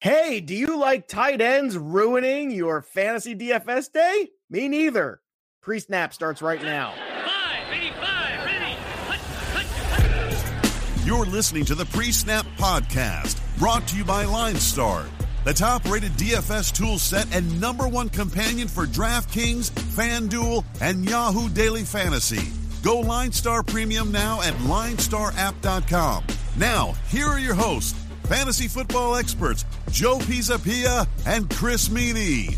[0.00, 4.28] Hey, do you like tight ends ruining your fantasy DFS day?
[4.48, 5.20] Me neither.
[5.60, 6.94] Pre snap starts right now.
[7.24, 8.74] Five, ready, five, ready.
[9.08, 11.04] Hut, hut, hut.
[11.04, 15.04] You're listening to the Pre Snap Podcast, brought to you by LineStar,
[15.42, 21.48] the top rated DFS tool set and number one companion for DraftKings, FanDuel, and Yahoo
[21.48, 22.52] Daily Fantasy.
[22.84, 26.24] Go LineStar Premium now at linestarapp.com.
[26.56, 32.56] Now, here are your hosts, fantasy football experts Joe Pisapia and Chris Meany.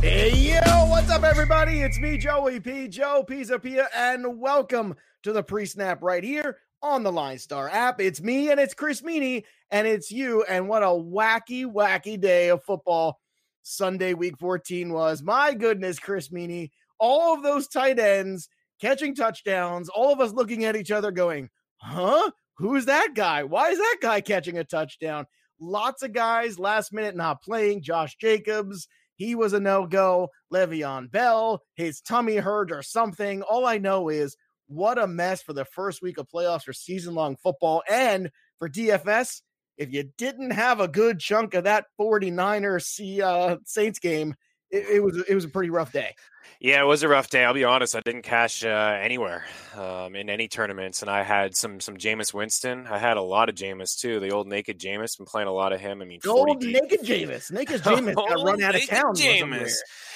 [0.00, 1.82] Hey, yo, what's up, everybody?
[1.82, 2.88] It's me, Joey P.
[2.88, 8.00] Joe Pisapia, and welcome to the pre snap right here on the Line Star app.
[8.00, 10.44] It's me and it's Chris Meany, and it's you.
[10.44, 13.20] And what a wacky, wacky day of football
[13.62, 15.22] Sunday, week 14 was.
[15.22, 18.48] My goodness, Chris Meany, all of those tight ends
[18.80, 22.30] catching touchdowns, all of us looking at each other going, huh?
[22.62, 23.42] Who's that guy?
[23.42, 25.26] Why is that guy catching a touchdown?
[25.58, 27.82] Lots of guys last minute not playing.
[27.82, 30.28] Josh Jacobs, he was a no go.
[30.54, 33.42] Le'Veon Bell, his tummy hurt or something.
[33.42, 34.36] All I know is
[34.68, 38.68] what a mess for the first week of playoffs for season long football and for
[38.68, 39.42] DFS.
[39.76, 44.36] If you didn't have a good chunk of that 49er uh, Saints game,
[44.72, 46.14] it, it was it was a pretty rough day.
[46.60, 47.44] Yeah, it was a rough day.
[47.44, 47.96] I'll be honest.
[47.96, 48.68] I didn't cash uh,
[49.02, 49.44] anywhere
[49.76, 52.86] um, in any tournaments, and I had some some Jameis Winston.
[52.88, 54.20] I had a lot of Jameis too.
[54.20, 55.14] The old naked Jameis.
[55.14, 56.00] I've been playing a lot of him.
[56.00, 59.14] I mean, The old naked Jameis, naked Jameis got run out of town.
[59.16, 59.72] Jameis.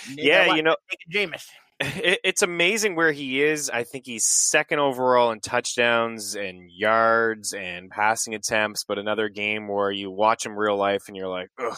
[0.06, 0.76] Jameis, Yeah, you know-
[1.10, 1.46] naked Jameis.
[1.80, 3.68] it, it's amazing where he is.
[3.68, 8.84] I think he's second overall in touchdowns and yards and passing attempts.
[8.84, 11.76] But another game where you watch him real life and you're like, ugh,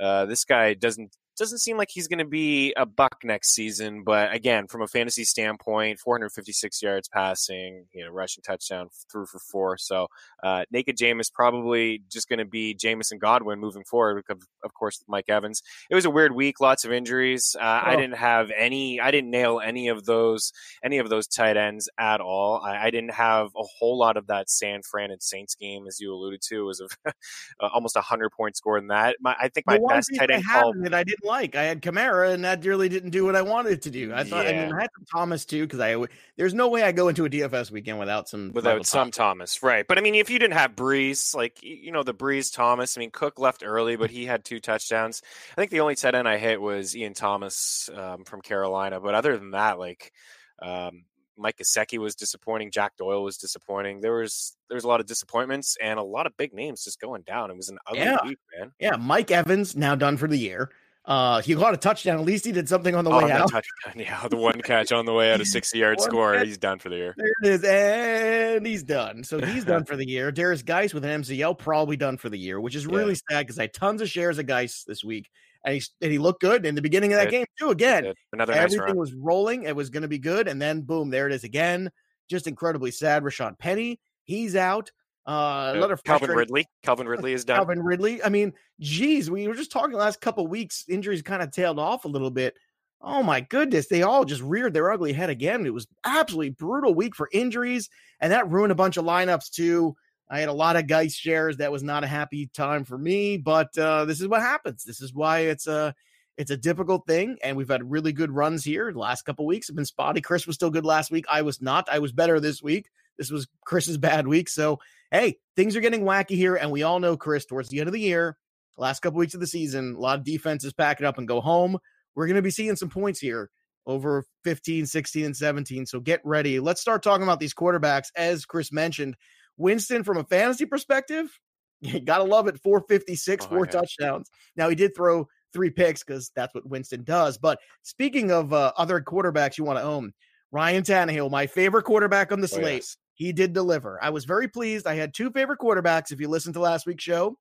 [0.00, 4.04] uh, this guy doesn't doesn't seem like he's going to be a buck next season.
[4.04, 9.40] But again, from a fantasy standpoint, 456 yards passing, you know, rushing touchdown through for
[9.50, 9.76] four.
[9.78, 10.06] So
[10.44, 14.22] uh, naked Jameis probably just going to be Jameis and Godwin moving forward.
[14.26, 15.62] Because of course, Mike Evans.
[15.90, 17.56] It was a weird week, lots of injuries.
[17.58, 17.96] Uh, I Oh.
[17.96, 19.00] didn't have any.
[19.00, 20.52] I didn't nail any of those
[20.84, 22.60] any of those tight ends at all.
[22.64, 25.98] I, I didn't have a whole lot of that San Fran and Saints game, as
[26.00, 27.12] you alluded to, was a,
[27.60, 29.16] almost a hundred point score in that.
[29.20, 30.72] My, I think my best tight end call.
[30.82, 31.54] that I didn't like.
[31.54, 34.12] I had Kamara, and that really didn't do what I wanted it to do.
[34.12, 34.46] I thought.
[34.46, 35.96] I mean, I had some Thomas too because I.
[36.36, 39.62] There's no way I go into a DFS weekend without some Without Michael some Thomas,
[39.62, 39.86] right?
[39.86, 43.00] But I mean, if you didn't have Brees, like you know the Brees Thomas, I
[43.00, 45.22] mean Cook left early, but he had two touchdowns.
[45.52, 49.00] I think the only tight end I hit was Ian Thomas um, from Carolina.
[49.00, 50.12] But other than that, like
[50.60, 51.04] um,
[51.36, 54.00] Mike Gesicki was disappointing, Jack Doyle was disappointing.
[54.00, 57.00] There was there was a lot of disappointments and a lot of big names just
[57.00, 57.50] going down.
[57.50, 58.18] It was an ugly Yeah.
[58.24, 58.72] week, man.
[58.78, 60.70] Yeah, Mike Evans now done for the year.
[61.06, 62.18] Uh, he got a touchdown.
[62.20, 63.50] At least he did something on the Oh, way out.
[63.50, 66.34] touchdown, yeah, the one catch on the way out, a sixty-yard score.
[66.34, 66.46] catch.
[66.46, 67.14] He's done for the year.
[67.16, 69.24] There it is, and he's done.
[69.24, 70.30] So he's done for the year.
[70.30, 72.96] Derrius Guice with an MCL probably done for the year, which is Yeah.
[72.96, 75.30] really sad because I had tons of shares of Geis this week,
[75.64, 77.30] and he and he looked good in the beginning of that Did.
[77.30, 77.70] game too.
[77.70, 78.96] Again, Another nice everything run.
[78.98, 79.62] was rolling.
[79.64, 81.90] It was going to be good, and then boom, there it is again.
[82.28, 83.22] Just incredibly sad.
[83.24, 84.92] Rashad Penny, he's out.
[85.26, 86.66] Uh, Uh, another Calvin Ridley.
[86.82, 87.58] Calvin Ridley is done.
[87.58, 88.22] Calvin Ridley.
[88.22, 90.84] I mean, geez, we were just talking last couple weeks.
[90.88, 92.54] Injuries kind of tailed off a little bit.
[93.02, 95.64] Oh my goodness, they all just reared their ugly head again.
[95.64, 97.88] It was absolutely brutal week for injuries,
[98.20, 99.96] and that ruined a bunch of lineups too.
[100.28, 101.56] I had a lot of Geist shares.
[101.56, 104.84] That was not a happy time for me, but uh, this is what happens.
[104.84, 105.94] This is why it's a
[106.36, 108.92] it's a difficult thing, and we've had really good runs here.
[108.92, 110.20] The last couple weeks have been spotty.
[110.20, 111.24] Chris was still good last week.
[111.30, 111.88] I was not.
[111.90, 112.90] I was better this week.
[113.16, 114.48] This was Chris's bad week.
[114.50, 114.78] So
[115.10, 117.44] hey, things are getting wacky here, and we all know Chris.
[117.46, 118.36] Towards the end of the year,
[118.76, 121.40] last couple weeks of the season, a lot of defenses pack it up and go
[121.40, 121.78] home.
[122.14, 123.50] We're going to be seeing some points here
[123.86, 125.86] over 15, 16, and 17.
[125.86, 126.60] So get ready.
[126.60, 128.08] Let's start talking about these quarterbacks.
[128.16, 129.16] As Chris mentioned,
[129.56, 131.30] Winston, from a fantasy perspective,
[131.80, 132.60] you got to love it.
[132.60, 133.70] 456, Oh, four yeah.
[133.70, 134.30] touchdowns.
[134.56, 137.38] Now, he did throw three picks because that's what Winston does.
[137.38, 140.12] But speaking of uh, other quarterbacks you want to own,
[140.52, 142.96] Ryan Tannehill, my favorite quarterback on the Oh, slate yes.
[143.20, 144.02] He did deliver.
[144.02, 144.86] I was very pleased.
[144.86, 146.10] I had two favorite quarterbacks.
[146.10, 147.36] If you listened to last week's show,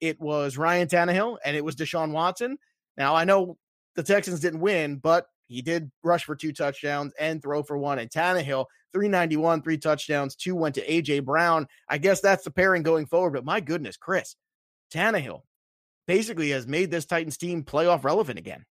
[0.00, 2.56] it was Ryan Tannehill and it was Deshaun Watson.
[2.96, 3.58] Now I know
[3.96, 7.98] the Texans didn't win, but he did rush for two touchdowns and throw for one.
[7.98, 11.66] And Tannehill, 391, three touchdowns, two went to AJ Brown.
[11.88, 13.32] I guess that's the pairing going forward.
[13.32, 14.36] But my goodness, Chris,
[14.92, 15.40] Tannehill
[16.06, 18.64] basically has made this Titans team playoff relevant again.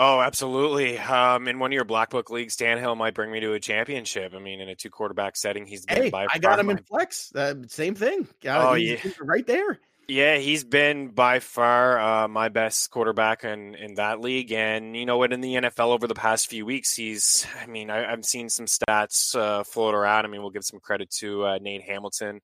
[0.00, 0.96] Oh, absolutely.
[0.98, 4.32] Um, in one of your black book leagues, Tannehill might bring me to a championship.
[4.34, 6.72] I mean, in a two quarterback setting, he's been Hey, by I got him my-
[6.74, 7.34] in flex.
[7.34, 8.28] Uh, same thing.
[8.40, 9.00] Got Oh, yeah.
[9.20, 9.80] right there.
[10.10, 14.52] Yeah, he's been by far uh, my best quarterback in, in that league.
[14.52, 15.34] And you know what?
[15.34, 18.64] In the NFL over the past few weeks, he's, I mean, I, I've seen some
[18.64, 20.24] stats uh, float around.
[20.24, 22.40] I mean, we'll give some credit to uh, Nate Hamilton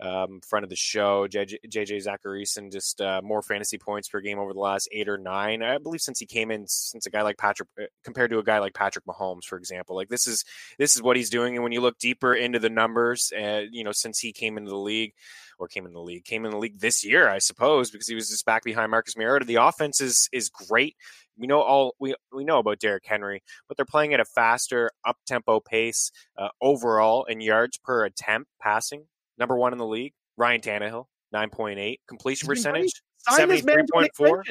[0.00, 4.38] um, friend of the show, JJ, JJ Zachariason, just uh, more fantasy points per game
[4.38, 5.62] over the last eight or nine.
[5.62, 8.42] I believe since he came in, since a guy like Patrick, uh, compared to a
[8.42, 10.44] guy like Patrick Mahomes, for example, like this is
[10.78, 11.54] this is what he's doing.
[11.54, 14.70] And when you look deeper into the numbers, uh, you know, since he came into
[14.70, 15.12] the league
[15.58, 18.14] or came in the league, came in the league this year, I suppose, because he
[18.14, 19.44] was just back behind Marcus Mariota.
[19.44, 20.96] The offense is is great.
[21.36, 24.90] We know all we we know about Derrick Henry, but they're playing at a faster,
[25.04, 29.04] up tempo pace uh, overall in yards per attempt passing.
[29.40, 30.12] Number one in the league.
[30.36, 32.92] Ryan Tannehill, nine point eight completion percentage,
[33.28, 34.44] seventy three point four.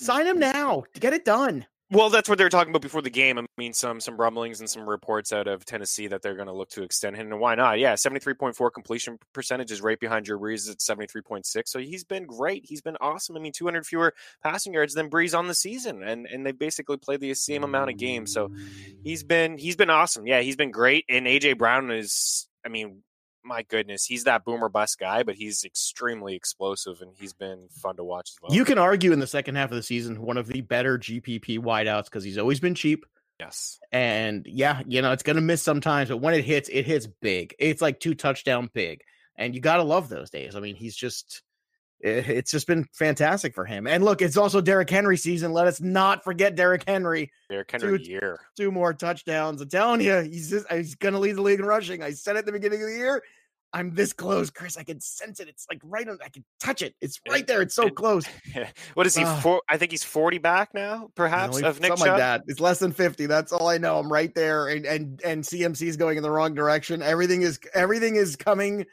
[0.00, 1.66] Sign him now to get it done.
[1.92, 3.36] Well, that's what they were talking about before the game.
[3.36, 6.54] I mean, some some rumblings and some reports out of Tennessee that they're going to
[6.54, 7.80] look to extend him, and why not?
[7.80, 11.22] Yeah, seventy three point four completion percentage is right behind Drew Brees at seventy three
[11.22, 11.72] point six.
[11.72, 12.64] So he's been great.
[12.64, 13.36] He's been awesome.
[13.36, 16.52] I mean, two hundred fewer passing yards than Brees on the season, and and they
[16.52, 18.32] basically played the same amount of games.
[18.32, 18.52] So
[19.02, 20.28] he's been he's been awesome.
[20.28, 21.04] Yeah, he's been great.
[21.08, 23.02] And AJ Brown is, I mean,
[23.44, 27.96] my goodness, he's that boomer bust guy, but he's extremely explosive and he's been fun
[27.96, 28.54] to watch as well.
[28.54, 31.58] You can argue in the second half of the season one of the better GPP
[31.58, 33.04] wideouts because he's always been cheap.
[33.38, 33.78] Yes.
[33.90, 37.06] And yeah, you know, it's going to miss sometimes, but when it hits, it hits
[37.06, 37.54] big.
[37.58, 39.00] It's like two touchdown big.
[39.36, 40.54] And you got to love those days.
[40.54, 41.42] I mean, he's just,
[42.00, 43.86] it's just been fantastic for him.
[43.86, 45.52] And look, it's also Derrick Henry season.
[45.52, 47.30] Let us not forget Derrick Henry.
[47.48, 48.40] Derrick Henry two, year.
[48.56, 49.60] Two more touchdowns.
[49.60, 52.02] I'm telling you, he's just, he's going to lead the league in rushing.
[52.02, 53.22] I said at the beginning of the year,
[53.72, 54.76] I'm this close, Chris.
[54.76, 55.48] I can sense it.
[55.48, 56.18] It's like right on.
[56.24, 56.94] I can touch it.
[57.00, 57.62] It's right there.
[57.62, 58.24] It's so close.
[58.94, 59.22] What is he?
[59.22, 61.56] Uh, four, I think he's 40 back now, perhaps.
[61.56, 62.14] You know, of Nick something Chubb?
[62.14, 62.42] like that.
[62.48, 63.26] It's less than 50.
[63.26, 63.98] That's all I know.
[63.98, 67.00] I'm right there, and and and CMC is going in the wrong direction.
[67.02, 68.86] Everything is everything is coming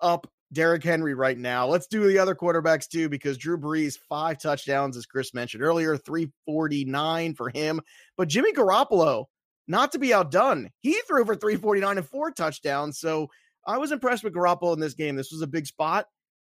[0.00, 0.30] up.
[0.52, 1.66] Derrick Henry right now.
[1.66, 5.96] Let's do the other quarterbacks too, because Drew Brees five touchdowns, as Chris mentioned earlier,
[5.96, 7.80] 349 for him.
[8.16, 9.26] But Jimmy Garoppolo,
[9.68, 12.98] not to be outdone, he threw for 349 and four touchdowns.
[12.98, 13.28] So
[13.66, 15.16] I was impressed with Garoppolo in this game.
[15.16, 16.06] This was a big spot.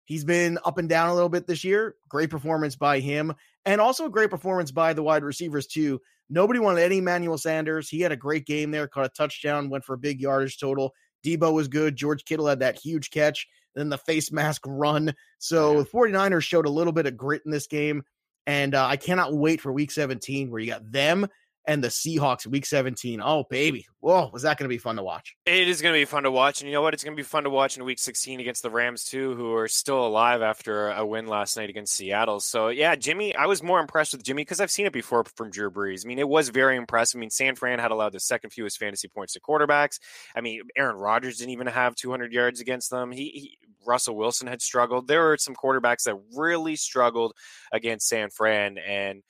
[0.07, 1.95] He's been up and down a little bit this year.
[2.09, 6.01] Great performance by him, and also a great performance by the wide receivers too.
[6.29, 7.89] Nobody wanted any Emmanuel Sanders.
[7.89, 10.95] He had a great game there, caught a touchdown, went for a big yardage total.
[11.25, 11.97] Deebo was good.
[11.97, 15.15] George Kittle had that huge catch, then the face mask run.
[15.39, 18.03] So the 49ers showed a little bit of grit in this game.
[18.47, 21.27] And uh, I cannot wait for week 17 where you got them
[21.67, 23.21] and the Seahawks week 17.
[23.23, 23.87] Oh, baby.
[24.01, 25.37] Whoa, was that going to be fun to watch?
[25.45, 26.61] It is going to be fun to watch.
[26.61, 26.95] And you know what?
[26.95, 29.55] It's going to be fun to watch in week 16 against the Rams, too, who
[29.55, 32.41] are still alive after a win last night against Seattle.
[32.41, 35.51] So, yeah, Jimmy, I was more impressed with Jimmy because I've seen it before from
[35.51, 36.05] Drew Brees.
[36.05, 37.19] I mean, it was very impressive.
[37.19, 39.99] I mean, San Fran had allowed the second fewest fantasy points to quarterbacks.
[40.35, 43.13] I mean, Aaron Rodgers didn't even have 200 yards against them.
[43.13, 45.09] He, he Russell Wilson had struggled.
[45.09, 47.35] There were some quarterbacks that really struggled
[47.73, 48.79] against San Fran.
[48.79, 49.23] And,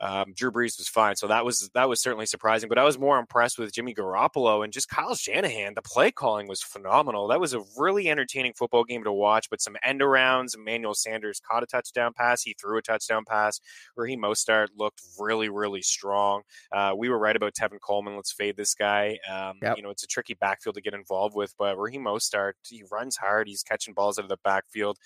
[0.00, 2.68] um, Drew Brees was fine, so that was that was certainly surprising.
[2.68, 5.74] But I was more impressed with Jimmy Garoppolo and just Kyle Shanahan.
[5.74, 7.28] The play calling was phenomenal.
[7.28, 9.50] That was a really entertaining football game to watch.
[9.50, 10.54] But some end arounds.
[10.54, 12.42] Emmanuel Sanders caught a touchdown pass.
[12.42, 13.60] He threw a touchdown pass.
[13.96, 16.42] Raheem Mostert looked really really strong.
[16.72, 18.16] Uh, we were right about Tevin Coleman.
[18.16, 19.18] Let's fade this guy.
[19.30, 19.76] Um, yep.
[19.76, 23.16] You know it's a tricky backfield to get involved with, but Raheem Mostert he runs
[23.16, 23.48] hard.
[23.48, 24.98] He's catching balls out of the backfield.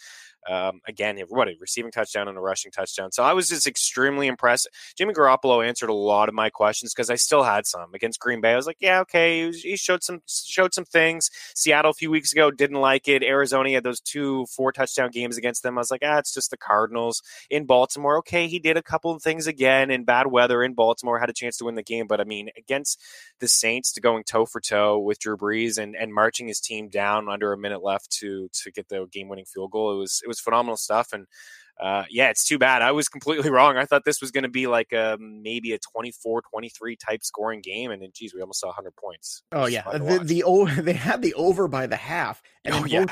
[0.49, 3.13] Um, again, everybody receiving touchdown and a rushing touchdown.
[3.13, 4.69] So I was just extremely impressed.
[4.97, 8.41] Jimmy Garoppolo answered a lot of my questions because I still had some against Green
[8.41, 8.53] Bay.
[8.53, 11.31] I was like, yeah, okay, he showed some showed some things.
[11.55, 13.23] Seattle a few weeks ago didn't like it.
[13.23, 15.79] Arizona had those two four touchdown games against them.
[15.79, 18.19] I was like, ah, it's just the Cardinals in Baltimore.
[18.19, 21.35] Okay, he did a couple of things again in bad weather in Baltimore, had a
[21.35, 23.01] chance to win the game, but I mean, against
[23.41, 26.89] the Saints, to going toe for toe with Drew Brees and and marching his team
[26.89, 30.21] down under a minute left to to get the game winning field goal, it was
[30.25, 31.27] it was phenomenal stuff and
[31.81, 32.83] uh, yeah, it's too bad.
[32.83, 33.77] I was completely wrong.
[33.77, 37.61] I thought this was going to be like a, maybe a 24 23 type scoring
[37.61, 37.91] game.
[37.91, 39.43] And then, geez, we almost saw 100 points.
[39.53, 39.83] Oh, yeah.
[39.93, 42.43] The, the, over, they had the over by the half.
[42.65, 43.07] And oh, yeah.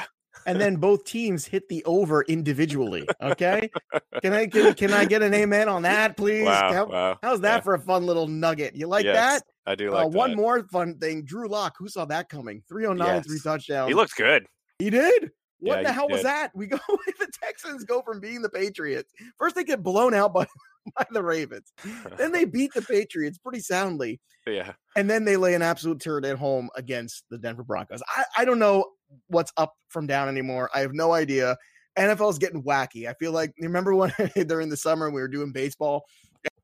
[0.47, 3.07] And then both teams hit the over individually.
[3.21, 3.71] Okay.
[4.23, 6.47] can I can, can I get an amen on that, please?
[6.47, 7.19] Wow, How, wow.
[7.23, 7.61] How's that yeah.
[7.61, 8.75] for a fun little nugget?
[8.75, 9.43] You like yes, that?
[9.67, 11.25] I do like uh, One more fun thing.
[11.25, 12.63] Drew Lock, who saw that coming?
[12.69, 13.27] 309, yes.
[13.27, 13.89] three touchdowns.
[13.89, 14.47] He looked good.
[14.79, 15.31] He did.
[15.63, 16.51] What yeah, the hell was that?
[16.57, 19.13] We go the Texans go from being the Patriots.
[19.39, 20.45] First they get blown out by,
[20.97, 21.73] by the Ravens.
[22.17, 24.21] then they beat the Patriots pretty soundly.
[24.45, 24.73] Yeah.
[24.97, 28.03] And then they lay an absolute turd at home against the Denver Broncos.
[28.09, 28.87] I, I don't know
[29.29, 30.69] what's up from down anymore.
[30.75, 31.57] I have no idea.
[31.97, 33.09] NFL is getting wacky.
[33.09, 34.13] I feel like you remember when
[34.47, 36.03] during the summer we were doing baseball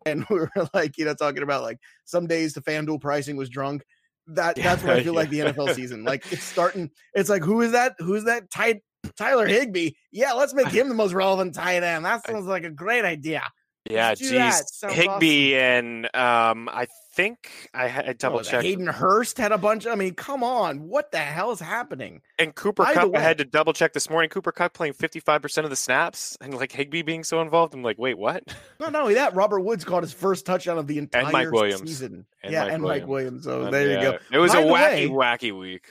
[0.07, 3.49] and we were like, you know, talking about like some days the FanDuel pricing was
[3.49, 3.85] drunk
[4.29, 6.05] that that's what I feel like the NFL season.
[6.05, 6.91] Like it's starting.
[7.15, 7.95] It's like who is that?
[7.99, 8.83] Who's that tight
[9.17, 9.91] Tyler Higbee.
[10.13, 12.05] Yeah, let's make him the most relevant tight end.
[12.05, 13.43] That sounds like a great idea.
[13.89, 14.83] Yeah, geez.
[14.87, 15.65] Higbee awesome.
[15.65, 18.63] and um, I think I, had- double Oh, checked.
[18.65, 19.87] Hayden Hurst had a bunch.
[19.87, 22.21] I mean, come on, what the hell is happening?
[22.39, 24.29] And Cooper Kupp, I had to double check this morning.
[24.29, 27.73] Cooper Kupp playing 55% of the snaps and like Higbee being so involved.
[27.73, 28.45] I'm like, wait, what?
[28.79, 31.81] Not only that, Robert Woods caught his first touchdown of the entire Mike Williams.
[31.81, 32.27] season.
[32.43, 33.45] And yeah, Mike and Mike Williams.
[33.45, 34.19] So And, there you go.
[34.31, 35.87] It was By a wacky, way- wacky week.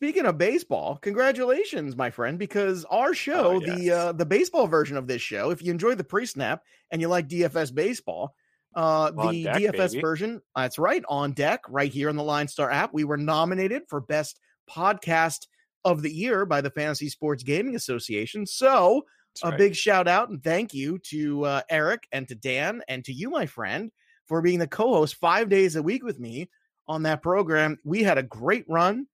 [0.00, 4.96] Speaking of baseball, congratulations, my friend, because our show, Oh, the uh, the baseball version
[4.96, 8.34] of this show, if you enjoy the pre-snap and you like DFS baseball,
[8.74, 10.00] uh, On the deck, DFS baby.
[10.00, 13.82] version, that's right, on deck, right here on the Line Star app, we were nominated
[13.90, 14.40] for best
[14.70, 15.46] podcast
[15.84, 18.46] of the year by the Fantasy Sports Gaming Association.
[18.46, 19.02] So
[19.34, 19.58] That's a right.
[19.58, 23.28] big shout out and thank you to uh, Eric and to Dan and to you,
[23.28, 23.90] my friend,
[24.26, 26.48] for being the co-host five days a week with me
[26.88, 27.78] on that program.
[27.84, 29.06] We had a great run.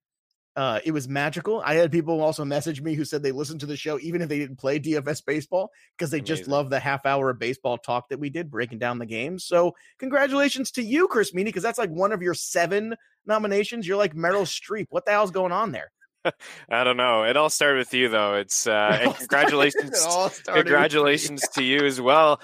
[0.57, 1.61] Uh, it was magical.
[1.63, 4.27] I had people also message me who said they listened to the show even if
[4.27, 6.51] they didn't play DFS baseball because they just Amazing.
[6.51, 9.45] love the half hour of baseball talk that we did breaking down the games.
[9.45, 12.95] So congratulations to you, Chris Meany, because that's like one of your seven
[13.27, 13.87] nominations.
[13.87, 14.87] You're like Meryl Streep.
[14.89, 15.91] What the hell's going on there?
[16.71, 17.23] I don't know.
[17.23, 18.33] It all started with you, though.
[18.33, 22.41] It's uh, congratulations, It started congratulations to you as well.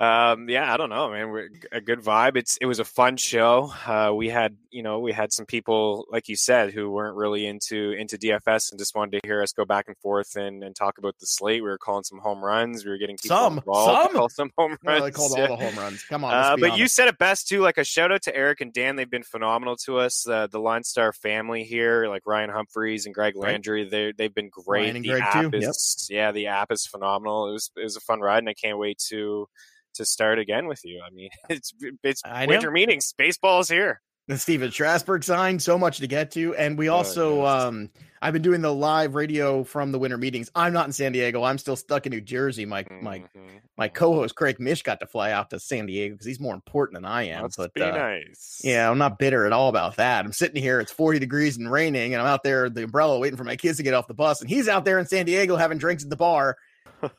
[0.00, 1.28] Um, yeah, I don't know, man.
[1.30, 2.36] We're a good vibe.
[2.36, 3.70] It's it was a fun show.
[3.86, 7.46] Uh, we had you know we had some people like you said who weren't really
[7.46, 10.74] into into DFS and just wanted to hear us go back and forth and, and
[10.74, 11.62] talk about the slate.
[11.62, 12.82] We were calling some home runs.
[12.82, 13.58] We were getting people Some.
[13.58, 14.02] involved.
[14.06, 14.16] Some?
[14.16, 15.04] Call some home runs.
[15.04, 16.02] They called all the home runs.
[16.04, 17.60] Come on, Uh, but you said it best too.
[17.60, 18.96] Like a shout out to Eric and Dan.
[18.96, 20.26] They've been phenomenal to us.
[20.26, 23.52] Uh, the Line Star family here, like Ryan Humphreys and Greg Right.
[23.52, 24.84] Landry, they they've been great.
[24.84, 25.58] Ryan and the Greg, app too.
[25.58, 25.70] Yep.
[25.70, 27.50] is yeah, the app is phenomenal.
[27.50, 29.46] It was it was a fun ride, and I can't wait to
[29.94, 31.00] to start again with you.
[31.06, 32.50] I mean, it's it's I know.
[32.50, 33.12] winter meetings.
[33.16, 34.00] Baseball's here.
[34.28, 35.58] the Stephen Strasburg sign.
[35.58, 37.62] So much to get to, and we Oh, also, yes.
[37.64, 37.90] um,
[38.22, 40.50] I've been doing the live radio from the winter meetings.
[40.54, 41.42] I'm not in San Diego.
[41.42, 42.64] I'm still stuck in New Jersey.
[42.66, 43.60] My my Mhm.
[43.78, 46.94] my co-host Craig Mish got to fly out to San Diego because he's more important
[46.96, 47.42] than I am.
[47.42, 48.60] Must but be uh, nice.
[48.62, 50.24] yeah, I'm not bitter at all about that.
[50.24, 50.78] I'm sitting here.
[50.80, 53.78] It's 40 degrees and raining, and I'm out there the umbrella waiting for my kids
[53.78, 56.10] to get off the bus, and he's out there in San Diego having drinks at
[56.10, 56.56] the bar.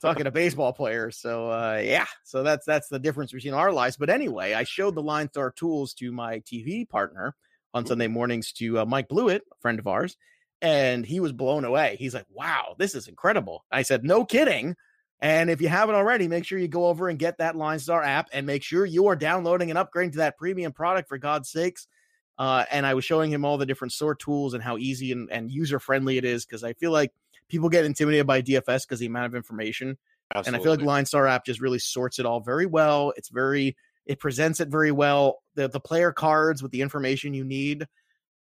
[0.01, 1.17] Talking to baseball players.
[1.17, 3.97] So uh, yeah, so that's that's the difference between our lives.
[3.97, 7.35] But anyway, I showed the Line Star tools to my TV partner
[7.73, 10.17] on Sunday mornings to uh, Mike Blewett, a friend of ours,
[10.61, 11.95] and he was blown away.
[11.99, 14.75] He's like, "Wow, this is incredible." I said, "No kidding."
[15.23, 18.01] And if you haven't already, make sure you go over and get that Line Star
[18.03, 21.51] app, and make sure you are downloading and upgrading to that premium product for God's
[21.51, 21.87] sakes.
[22.37, 25.31] Uh, and I was showing him all the different sort tools and how easy and,
[25.31, 27.11] and user friendly it is because I feel like
[27.51, 29.97] people get intimidated by DFS because the amount of information.
[30.33, 30.85] And I feel like Absolutely.
[30.85, 33.13] Line Star app just really sorts it all very well.
[33.17, 35.39] It's very it presents it very well.
[35.55, 37.85] The the player cards with the information you need.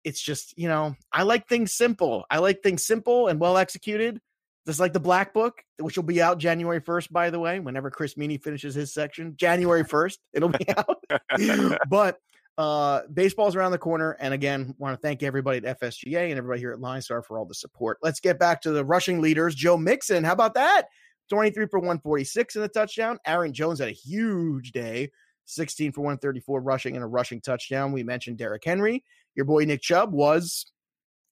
[0.04, 2.24] It's just, you know, I like things simple.
[2.30, 4.20] I like things simple and well executed.
[4.66, 7.90] Just like the Black Book, which will be out January 1st, by the way, whenever
[7.90, 9.34] Chris Meany finishes his section.
[9.36, 11.78] January 1st, it'll be out.
[11.88, 12.18] but
[12.60, 14.16] uh baseball's around the corner.
[14.20, 17.38] And again, want to thank everybody at FSGA and everybody here at Line Star for
[17.38, 17.96] all the support.
[18.02, 19.54] Let's get back to the rushing leaders.
[19.54, 20.88] Joe Mixon, how about that?
[21.30, 23.18] 23 for 146 in a touchdown.
[23.26, 25.10] Aaron Jones had a huge day,
[25.46, 27.92] 16 for 134 rushing and a rushing touchdown.
[27.92, 29.04] We mentioned Derrick Henry.
[29.34, 30.66] Your boy Nick Chubb was,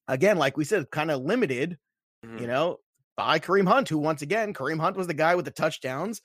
[0.07, 1.77] again, like we said, kind of limited,
[2.25, 2.41] Mhm.
[2.41, 2.77] you know,
[3.17, 6.21] by Kareem Hunt, who once again, Kareem Hunt was the guy with the touchdowns.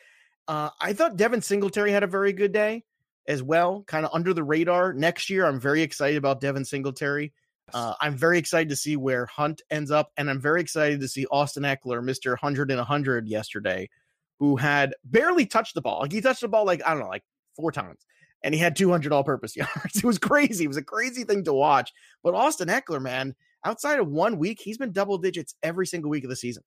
[0.48, 2.84] Uh, I thought Devin Singletary had a very good day
[3.26, 4.92] as well, kind of under the radar.
[4.92, 7.32] Next year, I'm very excited about Devin Singletary.
[7.72, 11.08] Uh, I'm very excited to see where Hunt ends up, and I'm very excited to
[11.08, 12.30] see Austin Ekeler, Mr.
[12.30, 13.88] 100 and 100 yesterday,
[14.38, 16.00] who had barely touched the ball.
[16.00, 17.24] Like he touched the ball like I don't know, like
[17.56, 18.04] four times,
[18.42, 19.96] and he had 200 all-purpose yards.
[19.96, 20.64] It was crazy.
[20.64, 21.92] It was a crazy thing to watch.
[22.22, 26.24] But Austin Ekeler, man, outside of one week, he's been double digits every single week
[26.24, 26.62] of the season.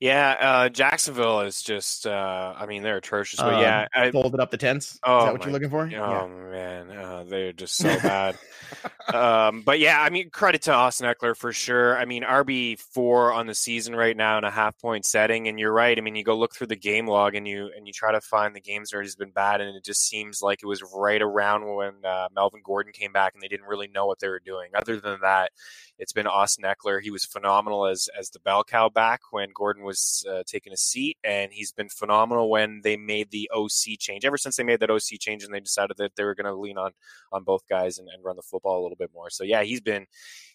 [0.00, 2.06] Yeah, uh, Jacksonville is just.
[2.06, 3.40] Uh, I mean, they're atrocious.
[3.40, 5.00] But Um, yeah, I, Folded up the tents.
[5.02, 5.90] Oh, Is that what my- you're looking for?
[5.96, 8.38] Oh man, uh, they're just so bad.
[9.12, 11.98] um, but yeah, I mean, credit to Austin Ekeler for sure.
[11.98, 15.58] I mean, RB four on the season right now in a half point setting, and
[15.58, 15.98] you're right.
[15.98, 18.20] I mean, you go look through the game log and you and you try to
[18.20, 21.20] find the games where he's been bad, and it just seems like it was right
[21.20, 24.38] around when uh, Melvin Gordon came back, and they didn't really know what they were
[24.44, 24.70] doing.
[24.76, 25.50] Other than that,
[25.98, 27.00] it's been Austin Ekeler.
[27.00, 30.76] He was phenomenal as as the bell cow back when Gordon was uh, taking a
[30.76, 34.24] seat, and he's been phenomenal when they made the OC change.
[34.24, 36.54] Ever since they made that OC change, and they decided that they were going to
[36.54, 36.92] lean on
[37.32, 39.30] on both guys and, and run the football a little bit more.
[39.30, 40.06] So yeah, he's been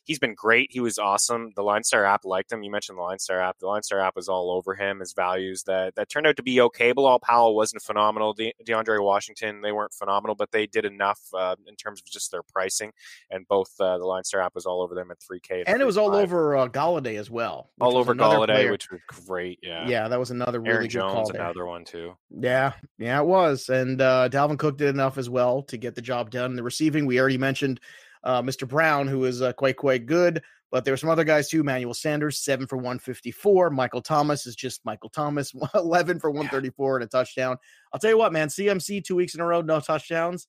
[0.04, 0.70] he's been great.
[0.72, 1.52] He was awesome.
[1.56, 2.64] The Line Star app liked him.
[2.64, 3.60] You mentioned the Line Star app.
[3.60, 5.00] The Line Star app was all over him.
[5.00, 6.92] His values that that turned out to be okay.
[6.92, 8.34] Bilal Powell wasn't phenomenal.
[8.34, 12.32] De- DeAndre Washington they weren't phenomenal, but they did enough uh, in terms of just
[12.32, 12.92] their pricing.
[13.30, 15.86] And both uh, the Line Star app was all over them at 3K, and it
[15.86, 17.70] was all over uh, Golladay as well.
[17.80, 18.72] All over Golladay, player.
[18.72, 19.60] which was great.
[19.62, 21.42] Yeah, yeah, that was another really Aaron good Jones, call there.
[21.42, 22.16] another one too.
[22.30, 23.70] Yeah, yeah, it was.
[23.70, 26.56] And uh, Dalvin Cook did enough as well to get the job done.
[26.56, 27.80] The receiving, we already mentioned
[28.24, 28.68] uh, Mr.
[28.68, 30.42] Brown, who is uh, quite, quite good.
[30.72, 31.62] But there were some other guys too.
[31.62, 33.70] Manuel Sanders, seven for 154.
[33.70, 37.58] Michael Thomas is just Michael Thomas, 11 for 134 and a touchdown.
[37.94, 40.48] I'll tell you what, man, CMC two weeks in a row, no touchdowns.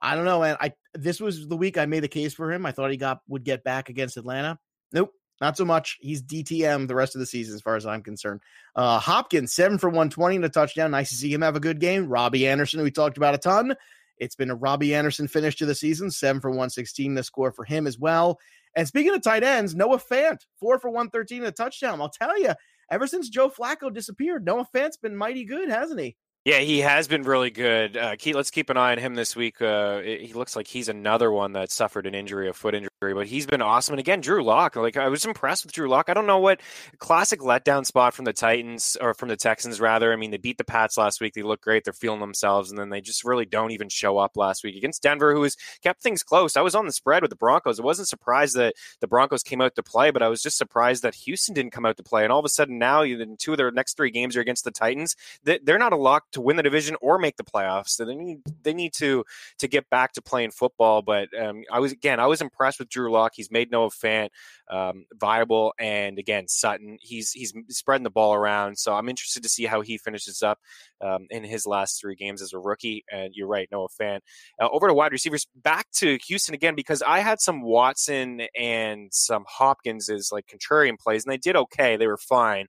[0.00, 0.56] I don't know, man.
[0.60, 2.66] I this was the week I made the case for him.
[2.66, 4.58] I thought he got would get back against Atlanta.
[4.92, 5.98] Nope, not so much.
[6.00, 8.42] He's DTM the rest of the season, as far as I'm concerned.
[8.76, 10.90] Uh, Hopkins, seven for 120 and a touchdown.
[10.90, 12.08] Nice to see him have a good game.
[12.08, 13.74] Robbie Anderson, we talked about a ton.
[14.18, 17.64] It's been a Robbie Anderson finish to the season, seven for 116, the score for
[17.64, 18.38] him as well.
[18.76, 22.00] And speaking of tight ends, Noah Fant, four for 113 and a touchdown.
[22.00, 22.52] I'll tell you,
[22.90, 26.16] ever since Joe Flacco disappeared, Noah Fant's been mighty good, hasn't he?
[26.44, 27.96] Yeah, he has been really good.
[27.96, 29.62] Uh, let's keep an eye on him this week.
[29.62, 33.26] Uh, he looks like he's another one that suffered an injury, a foot injury, but
[33.26, 33.94] he's been awesome.
[33.94, 36.10] And again, Drew Lock, like I was impressed with Drew Lock.
[36.10, 36.60] I don't know what
[36.98, 40.12] classic letdown spot from the Titans or from the Texans, rather.
[40.12, 41.32] I mean, they beat the Pats last week.
[41.32, 41.84] They look great.
[41.84, 45.02] They're feeling themselves, and then they just really don't even show up last week against
[45.02, 46.58] Denver, who has kept things close.
[46.58, 47.80] I was on the spread with the Broncos.
[47.80, 51.04] I wasn't surprised that the Broncos came out to play, but I was just surprised
[51.04, 52.22] that Houston didn't come out to play.
[52.22, 54.64] And all of a sudden, now in two of their next three games are against
[54.64, 55.16] the Titans.
[55.42, 57.90] They're not a lock to win the division or make the playoffs.
[57.90, 59.24] So they need they need to
[59.58, 61.02] to get back to playing football.
[61.02, 63.32] But um, I was again I was impressed with Drew Lock.
[63.34, 64.28] He's made Noah Fant
[64.70, 68.78] um, viable, and again Sutton he's he's spreading the ball around.
[68.78, 70.58] So I'm interested to see how he finishes up
[71.00, 73.04] um, in his last three games as a rookie.
[73.10, 74.20] And you're right, Noah Fant.
[74.60, 79.12] Uh, over to wide receivers, back to Houston again because I had some Watson and
[79.12, 81.96] some Hopkins as like contrarian plays, and they did okay.
[81.96, 82.66] They were fine.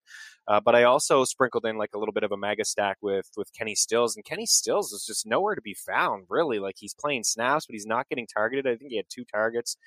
[0.47, 3.29] Uh, but I also sprinkled in like a little bit of a mega stack with
[3.35, 6.25] with Kenny Stills, and Kenny Stills is just nowhere to be found.
[6.29, 8.67] Really, like he's playing snaps, but he's not getting targeted.
[8.67, 9.77] I think he had two targets.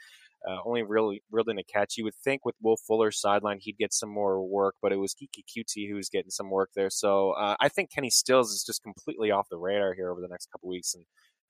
[0.49, 1.97] Uh, only really really in a catch.
[1.97, 5.15] You would think with Will Fuller's sideline he'd get some more work, but it was
[5.15, 6.91] Keke Coutee who was getting some work there.
[6.91, 10.29] So uh, I think Kenny Stills is just completely off the radar here over the
[10.29, 10.95] next couple weeks.
[10.95, 11.05] And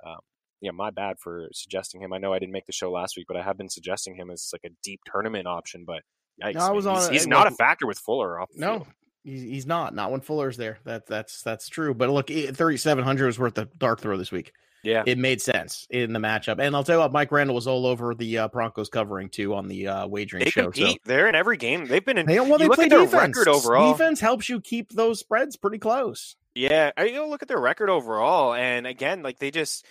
[0.07, 0.21] um,
[0.61, 2.13] yeah, my bad for suggesting him.
[2.13, 4.31] I know I didn't make the show last week, but I have been suggesting him
[4.31, 5.85] as like a deep tournament option.
[5.87, 6.03] But
[6.43, 6.97] Yikes, no, I was on.
[6.97, 8.51] He's, he's not a factor with Fuller off.
[8.55, 8.87] no,
[9.25, 9.95] he's, he's not.
[9.95, 10.79] Not when Fuller's there.
[10.85, 11.95] That that's that's true.
[11.95, 14.53] But look, thirty seven hundred was worth the dark throw this week.
[14.85, 16.61] Yeah, it made sense in the matchup.
[16.61, 19.55] And I'll tell you what, Mike Randall was all over the uh, Broncos covering too
[19.55, 20.71] on the uh, wagering they show.
[20.71, 21.01] Compete.
[21.05, 21.09] So.
[21.09, 21.87] They're in every game.
[21.87, 22.27] They've been in.
[22.27, 23.13] They, well, they play defense.
[23.13, 23.93] record overall.
[23.93, 26.37] Defense helps you keep those spreads pretty close.
[26.59, 29.87] Yeah, I you know, look at their record overall, and again, like they just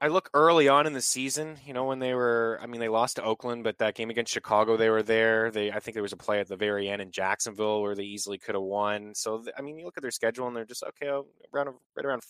[0.00, 2.88] I look early on in the season, you know, when they were, I mean, they
[2.88, 5.52] lost to Oakland, but that game against Chicago, they were there.
[5.52, 8.02] They, I think there was a play at the very end in Jacksonville where they
[8.02, 9.14] easily could have won.
[9.14, 12.04] So, I mean, you look at their schedule and they're just, okay, oh, around, right
[12.04, 12.22] around,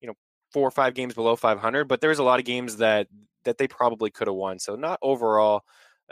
[0.00, 0.14] you know,
[0.52, 3.06] four or five games below 500, but there's a lot of games that,
[3.44, 4.58] that they probably could have won.
[4.58, 5.62] So, not overall,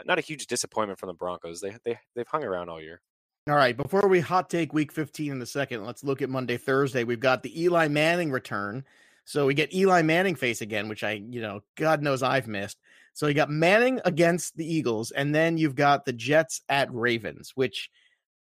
[0.05, 1.59] not a huge disappointment from the Broncos.
[1.59, 3.01] They, they, they've hung around all year.
[3.49, 6.57] All right, before we hot take week 15 in a second, let's look at Monday,
[6.57, 7.03] Thursday.
[7.03, 8.83] We've got the Eli Manning return.
[9.25, 12.77] So we get Eli Manning face again, which I, you know, God knows I've missed.
[13.13, 17.53] So you got Manning against the Eagles, and then you've got the Jets at Ravens,
[17.55, 17.89] which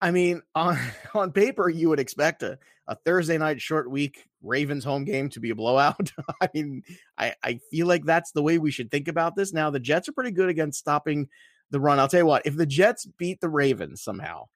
[0.02, 0.76] I mean, on
[1.14, 5.40] on paper, you would expect a, a Thursday night short week Ravens home game to
[5.40, 6.12] be a blowout.
[6.42, 6.82] I mean,
[7.16, 9.54] I, I feel like that's the way we should think about this.
[9.54, 11.28] Now, the Jets are pretty good against stopping
[11.70, 11.98] the run.
[11.98, 14.48] I'll tell you what, if the Jets beat the Ravens somehow,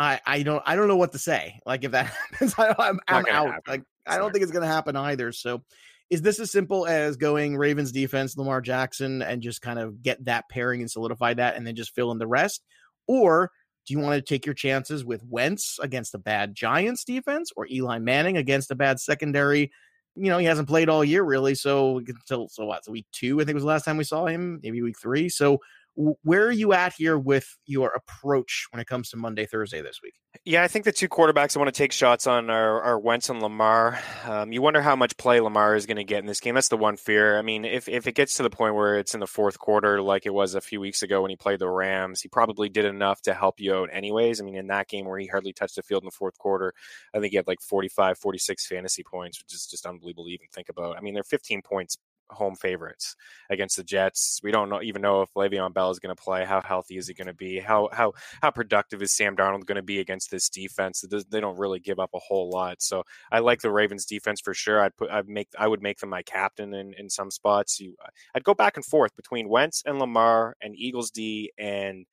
[0.00, 1.60] I, I don't I don't know what to say.
[1.66, 3.46] Like if that happens, I, am I'm, I'm out.
[3.48, 3.62] Happen.
[3.68, 5.30] Like I don't think it's going to happen either.
[5.30, 5.62] So,
[6.08, 10.24] is this as simple as going Ravens defense, Lamar Jackson, and just kind of get
[10.24, 12.62] that pairing and solidify that, and then just fill in the rest,
[13.06, 13.50] or
[13.86, 17.66] do you want to take your chances with Wentz against a bad Giants defense, or
[17.70, 19.70] Eli Manning against a bad secondary?
[20.16, 22.86] You know, he hasn't played all year really, so until so what?
[22.86, 25.28] So week two, I think was the last time we saw him, maybe week three.
[25.28, 25.60] So
[25.94, 30.00] where are you at here with your approach when it comes to Monday, Thursday this
[30.02, 30.14] week?
[30.44, 33.28] Yeah, I think the two quarterbacks I want to take shots on are, are Wentz
[33.28, 33.98] and Lamar.
[34.24, 36.54] Um, you wonder how much play Lamar is going to get in this game.
[36.54, 37.38] That's the one fear.
[37.38, 40.00] I mean, if, if it gets to the point where it's in the fourth quarter,
[40.00, 42.84] like it was a few weeks ago when he played the Rams, he probably did
[42.84, 44.40] enough to help you out anyways.
[44.40, 46.72] I mean, in that game where he hardly touched the field in the fourth quarter,
[47.12, 50.46] I think he had like 45, 46 fantasy points, which is just unbelievable to even
[50.52, 50.96] think about.
[50.96, 51.98] I mean, they're 15 points
[52.30, 53.16] home favorites
[53.50, 54.40] against the Jets.
[54.42, 56.44] We don't know, even know if Le'Veon Bell is going to play.
[56.44, 57.58] How healthy is he going to be?
[57.58, 58.12] How how
[58.42, 61.04] how productive is Sam Darnold going to be against this defense?
[61.30, 62.82] They don't really give up a whole lot.
[62.82, 64.80] So I like the Ravens defense for sure.
[64.80, 67.80] I'd put I'd make I would make them my captain in in some spots.
[67.80, 67.94] You
[68.34, 72.06] I'd go back and forth between Wentz and Lamar and Eagles D and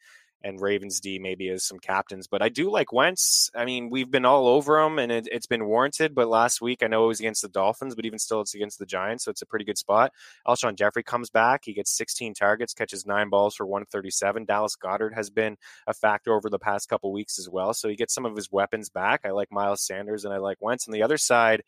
[0.44, 2.28] and Ravens D maybe as some captains.
[2.28, 3.50] But I do like Wentz.
[3.56, 6.14] I mean, we've been all over him and it, has been warranted.
[6.16, 8.80] But last week, I know it was against the Dolphins, but even still, it's against
[8.80, 9.26] the Giants.
[9.26, 10.12] So it's a pretty good spot.
[10.48, 11.62] Alshon Jeffery comes back.
[11.66, 14.46] He gets 16 targets, catches nine balls for 137.
[14.46, 17.74] Dallas Goedert has been a factor over the past couple weeks as well.
[17.74, 19.22] So he gets some of his weapons back.
[19.26, 20.88] I like Miles Sanders and I like Wentz.
[20.88, 21.64] On the other side,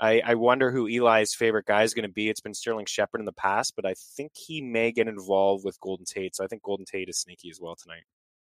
[0.00, 2.30] I, I wonder who Eli's favorite guy is going to be.
[2.30, 5.78] It's been Sterling Shepard in the past, but I think he may get involved with
[5.80, 6.34] Golden Tate.
[6.34, 8.02] So I think Golden Tate is sneaky as well tonight.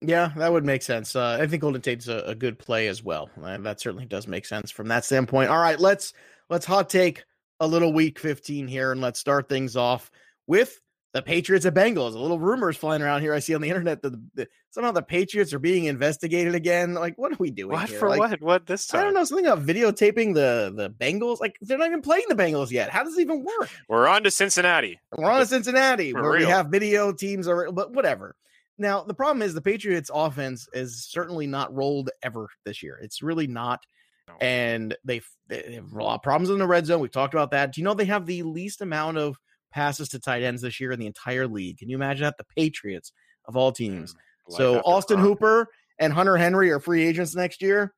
[0.01, 1.15] Yeah, that would make sense.
[1.15, 3.31] Uh, I think Golden Tate's a, a good play as well.
[3.43, 5.51] Uh, that certainly does make sense from that standpoint.
[5.51, 6.13] All right, let's
[6.49, 7.25] let's hot take
[7.61, 10.11] a little week 15 here, and let's start things off
[10.47, 10.81] with
[11.15, 12.15] the Patriots and Bengals.
[12.15, 13.33] A little rumors flying around here.
[13.33, 16.95] I see on the internet that the, the, somehow the Patriots are being investigated again.
[16.95, 17.73] Like, what are we doing?
[17.73, 18.01] What here?
[18.01, 18.09] for?
[18.11, 18.43] Like, what?
[18.43, 19.01] What this time?
[19.01, 19.23] I don't know.
[19.23, 21.41] Something about videotaping the the Bengals.
[21.41, 22.91] Like, they're not even playing the Bengals yet.
[22.91, 23.71] How does it even work?
[23.89, 24.99] We're on to Cincinnati.
[25.17, 26.47] We're on to Cincinnati, For where real.
[26.47, 28.35] we have video teams, or but whatever.
[28.77, 32.99] Now the problem is the Patriots' offense is certainly not rolled ever this year.
[33.01, 33.87] It's really not.
[34.27, 34.35] No.
[34.41, 36.99] And they've, they have a lot of problems in the red zone.
[37.01, 37.73] We've talked about that.
[37.73, 39.39] Do you know they have the least amount of
[39.75, 41.79] passes to tight ends this year in the entire league?
[41.79, 42.39] Can you imagine that?
[42.39, 43.13] The Patriots
[43.47, 44.15] of all teams.
[44.15, 44.17] Mm,
[44.49, 45.19] life so Austin.
[45.19, 47.93] Hooper and Hunter Henry are free agents next year.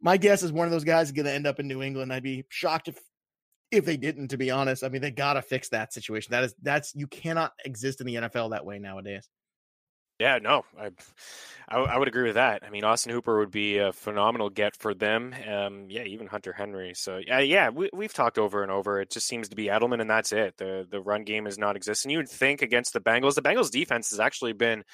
[0.00, 2.12] My guess is one of those guys is going to end up in New England.
[2.12, 2.98] I'd be shocked if
[3.72, 4.28] if they didn't.
[4.28, 6.30] To be honest, I mean they got to fix that situation.
[6.32, 9.28] That is that's you cannot exist in the NFL that way nowadays.
[10.18, 10.92] Yeah, no, I,
[11.68, 12.62] I, I would agree with that.
[12.66, 15.34] I mean, Austin Hooper would be a phenomenal get for them.
[15.46, 16.94] Um, yeah, even Hunter Henry.
[16.94, 18.98] So yeah, yeah, we, we've talked over and over.
[19.00, 20.56] It just seems to be Edelman, and that's it.
[20.56, 22.10] the The run game is not existing.
[22.12, 24.84] You would think against the Bengals, the Bengals defense has actually been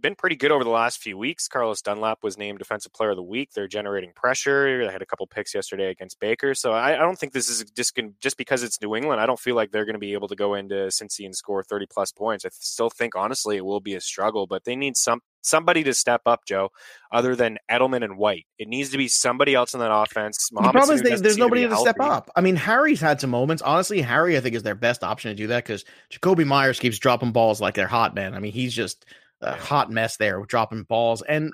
[0.00, 1.48] been pretty good over the last few weeks.
[1.48, 3.50] Carlos Dunlap was named Defensive Player of the Week.
[3.54, 4.84] They're generating pressure.
[4.84, 6.54] They had a couple picks yesterday against Baker.
[6.54, 9.20] So I, I don't think this is just just because it's New England.
[9.20, 11.62] I don't feel like they're going to be able to go into Cincy and score
[11.62, 12.44] 30 plus points.
[12.44, 15.94] I still think honestly it will be a struggle, but they need some somebody to
[15.94, 16.70] step up, Joe,
[17.12, 18.46] other than Edelman and White.
[18.58, 20.48] It needs to be somebody else in that offense.
[20.50, 22.30] The problem is they, there's seem to nobody to step up.
[22.34, 23.62] I mean, Harry's had some moments.
[23.62, 26.98] Honestly, Harry I think is their best option to do that because Jakobi Meyers keeps
[26.98, 28.34] dropping balls like they're hot, man.
[28.34, 29.04] I mean, he's just
[29.44, 31.52] a hot mess there with dropping balls and.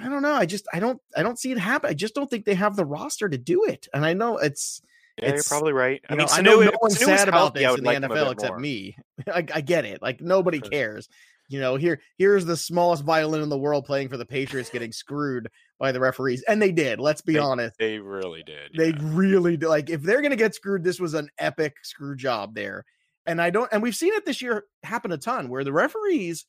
[0.00, 0.32] I don't know.
[0.32, 1.90] I just I don't I don't see it happen.
[1.90, 3.88] I just don't think they have the roster to do it.
[3.92, 4.80] And I know it's
[5.20, 6.00] Yeah, you're probably right.
[6.08, 8.00] I mean, know, I know no one's Sanu sad about healthy, this in the like
[8.02, 8.60] them NFL except more.
[8.60, 8.96] me.
[9.26, 10.00] I, I get it.
[10.00, 10.70] Like nobody Sure.
[10.70, 11.08] cares.
[11.48, 14.92] You know, here here's the smallest violin in the world playing for the Patriots getting
[14.92, 15.48] screwed
[15.80, 17.00] by the referees, and they did.
[17.00, 17.74] Let's be They- honest.
[17.80, 18.70] They really did.
[18.76, 18.98] They yeah.
[19.00, 19.68] really did.
[19.68, 22.84] Like if they're gonna get screwed, this was an epic screw job there.
[23.26, 23.68] And I don't.
[23.72, 26.46] And we've seen it this year happen a ton where the referees.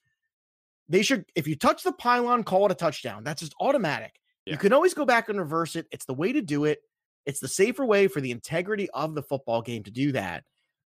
[0.89, 3.23] They should, if you touch the pylon, call it a touchdown.
[3.23, 4.19] That's just automatic.
[4.45, 5.85] You can always go back and reverse it.
[5.91, 6.79] It's the way to do it.
[7.27, 10.43] It's the safer way for the integrity of the football game to do that.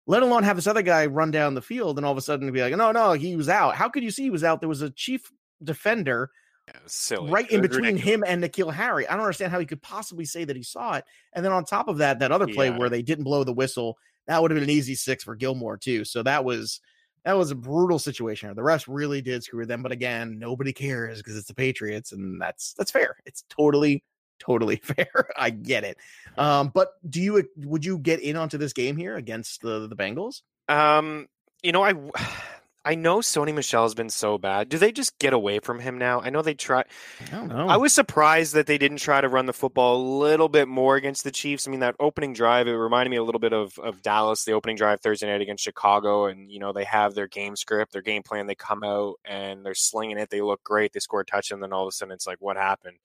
[0.08, 2.50] Let alone have this other guy run down the field and all of a sudden
[2.50, 3.76] be like, no, no, he was out.
[3.76, 4.58] How could you see he was out?
[4.58, 5.30] There was a chief
[5.62, 6.30] defender
[6.66, 8.02] Yeah, right in between ridiculous.
[8.02, 9.06] him and N'Keal Harry.
[9.06, 11.04] I don't understand how he could possibly say that he saw it.
[11.32, 12.78] And then on top of that, that other play Yeah.
[12.78, 15.76] where they didn't blow the whistle, that would have been an easy six for Gilmore
[15.76, 16.04] too.
[16.04, 16.80] So that was
[17.24, 18.54] that was a brutal situation.
[18.54, 22.40] The refs really did screw them, but again, nobody cares because it's the Patriots, and
[22.40, 23.16] that's that's fair.
[23.26, 24.04] It's totally
[24.38, 25.28] totally fair.
[25.37, 25.98] I get it.
[26.37, 29.96] Um, but do you would you get in onto this game here against the the
[29.96, 30.42] Bengals?
[30.68, 31.28] Um,
[31.62, 31.94] you know, I
[32.85, 34.68] I know Sony Michel's been so bad.
[34.68, 36.21] Do they just get away from him now?
[36.21, 36.81] I know they try.
[37.21, 37.68] I don't know.
[37.68, 40.97] I was surprised that they didn't try to run the football a little bit more
[40.97, 41.68] against the Chiefs.
[41.68, 44.53] I mean, that opening drive, it reminded me a little bit of, of Dallas, the
[44.53, 46.27] opening drive Thursday night against Chicago.
[46.27, 48.49] And, you know, they have their game script, their game plan.
[48.49, 50.31] They come out and they're slinging it.
[50.31, 50.92] They look great.
[50.92, 51.57] They score a touchdown.
[51.57, 52.97] And then all of a sudden it's like, what happened?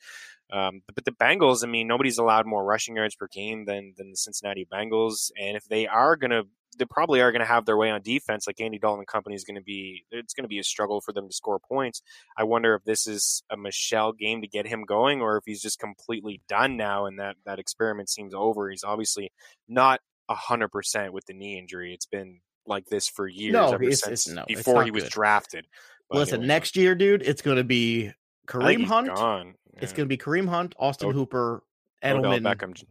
[0.52, 4.12] Um, but the Bengals, I mean, nobody's allowed more rushing yards per game than, than
[4.12, 5.30] the Cincinnati Bengals.
[5.40, 8.01] And if they are going to they probably are going to have their way on
[8.01, 8.45] defense.
[8.47, 11.01] Like Andy Dalton and company is going to be, it's going to be a struggle
[11.01, 12.01] for them to score points.
[12.38, 15.62] I wonder if this is a Michel game to get him going, or if he's
[15.62, 18.69] just completely done now and that that experiment seems over.
[18.69, 19.32] He's obviously
[19.67, 21.93] not hundred percent with the knee injury.
[21.93, 25.03] It's been like this for years, No, ever it's- since it's- no, before he was
[25.06, 25.12] good.
[25.13, 25.65] drafted.
[26.10, 28.12] But Listen, anyway, next year, dude, it's going to be
[28.47, 29.08] Kareem Hunt.
[29.08, 29.56] gone.
[29.77, 31.63] It's going to be Kareem Hunt, Austin Od- Hooper,
[32.03, 32.41] Odell Edelman.
[32.43, 32.84] Beckham.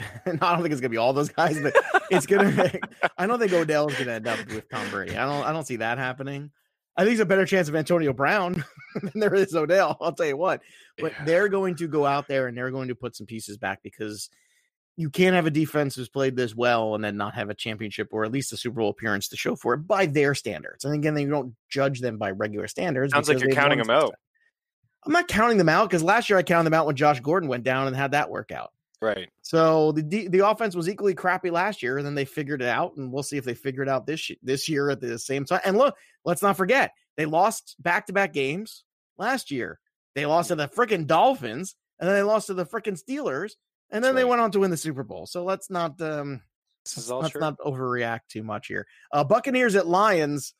[0.26, 1.74] No, I don't think it's gonna be all those guys, but
[2.10, 2.72] it's gonna.
[3.18, 5.16] I don't think Odell is gonna end up with Tom Brady.
[5.16, 5.44] I don't.
[5.44, 6.50] I don't see that happening.
[6.96, 8.64] I think there's a better chance of Antonio Brown
[9.02, 9.96] than there is Odell.
[10.00, 10.60] I'll tell you what.
[10.98, 11.24] But Yeah.
[11.24, 14.28] they're going to go out there and they're going to put some pieces back because
[14.98, 18.08] you can't have a defense who's played this well and then not have a championship
[18.12, 20.84] or at least a Super Bowl appearance to show for it by their standards.
[20.84, 23.14] And again, they don't judge them by regular standards.
[23.14, 24.14] Sounds like you're counting them out.
[25.06, 27.48] I'm not counting them out because last year I counted them out when Josh Gordon
[27.48, 28.70] went down and had that work out.
[29.02, 29.28] Right.
[29.42, 32.96] So the the offense was equally crappy last year, and then they figured it out,
[32.96, 35.60] and we'll see if they figure it out this this year at the same time.
[35.64, 38.84] And look, let's not forget they lost back to back games
[39.18, 39.80] last year.
[40.14, 43.54] They lost to the freaking Dolphins, and then they lost to the freaking Steelers,
[43.90, 44.30] and then That's they right.
[44.30, 45.26] win on to win the Super Bowl.
[45.26, 46.40] So let's not um
[46.86, 48.86] let's, let's not overreact too much here.
[49.10, 50.54] Uh Buccaneers at Lions.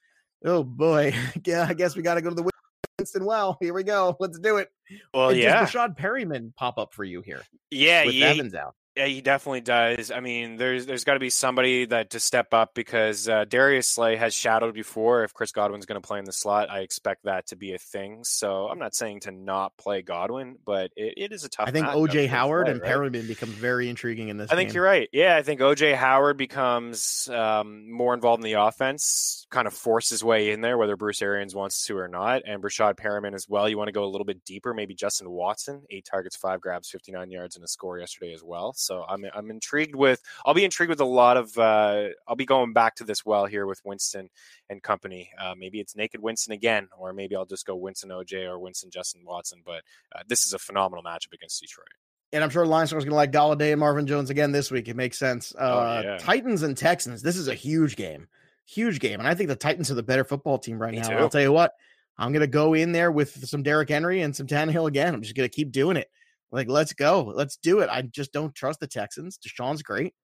[0.45, 1.15] Oh boy,
[1.47, 2.52] yeah, I guess we got to go to the
[2.99, 3.57] Winston well.
[3.61, 4.17] Here we go.
[4.21, 4.71] Let's do it.
[5.15, 8.27] well, And yeah, Does Breshad Perriman pop up for you here yeah, with yeah.
[8.27, 8.75] Evans out?
[8.97, 10.11] Yeah, he definitely does.
[10.11, 13.89] I mean, there's there's got to be somebody that to step up because uh, Darius
[13.89, 15.25] Slay has shadowed before.
[15.25, 17.79] If Chris Godwin's going to play in the slot, I expect that to be a
[17.79, 18.23] thing.
[18.25, 21.69] So I'm not saying to not play Godwin, but it, it is a tough.
[21.69, 22.91] I think OJ Howard Slay, and right?
[22.91, 24.53] Perriman becomes very intriguing in this.
[24.53, 24.75] I think game.
[24.75, 25.09] you're right.
[25.11, 30.11] Yeah, I think OJ Howard becomes um, more involved in the offense, kind of force
[30.11, 32.43] his way in there, whether Bruce Arians wants to or not.
[32.47, 33.71] And Breshad Perriman as well.
[33.71, 36.91] You want to go a little bit deeper, maybe Justin Watson, eight targets, five grabs,
[36.91, 38.75] 59 yards, and a score yesterday as well.
[38.83, 40.21] So I'm I'm intrigued with.
[40.45, 41.57] I'll be intrigued with a lot of.
[41.57, 44.29] Uh, I'll be going back to this well here with Winston
[44.69, 45.31] and company.
[45.39, 48.91] Uh, maybe it's naked Winston again, or maybe I'll just go Winston OJ or Winston
[48.91, 49.63] Justin Watson.
[49.65, 49.83] But
[50.15, 51.87] uh, this is a phenomenal matchup against Detroit.
[52.35, 54.89] And I'm sure Lions are going to like Golladay and Marvin Jones again this week.
[54.89, 55.55] It makes sense.
[55.55, 56.17] Uh, Oh, yeah.
[56.19, 57.21] Titans and Texans.
[57.21, 58.27] This is a huge game,
[58.67, 61.09] huge game, and I think the Titans are the better football team right Me now.
[61.11, 61.15] too.
[61.17, 61.73] I'll tell you what,
[62.17, 65.15] I'm going to go in there with some Derrick Henry and some Tannehill again.
[65.15, 66.09] I'm just going to keep doing it.
[66.53, 67.89] Like, let's go, let's do it.
[67.91, 69.39] I just don't trust the Texans.
[69.39, 70.15] Deshaun's great,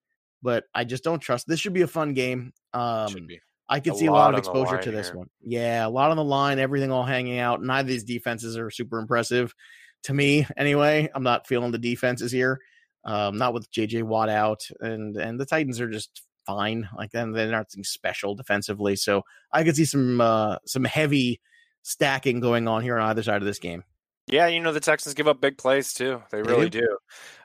[0.43, 1.49] but I just don't trust.
[1.49, 2.53] This should be a fun game.
[2.75, 3.09] Um,
[3.69, 5.17] I could A see a lot of lot exposure to this here.
[5.17, 5.29] one.
[5.43, 7.63] Yeah, a lot on the line, everything all hanging out.
[7.63, 9.55] Neither of these defenses are super impressive
[10.05, 11.09] to me anyway.
[11.15, 12.61] I'm not feeling the defenses here.
[13.05, 16.89] Um, not with JJ Watt out, and and the Titans are just fine.
[16.97, 18.97] Like then they're not something special defensively.
[18.97, 21.41] So I could see some uh some heavy
[21.83, 23.85] stacking going on here on either side of this game.
[24.31, 26.23] Yeah, you know the Texans give up big plays too.
[26.31, 26.99] They really do.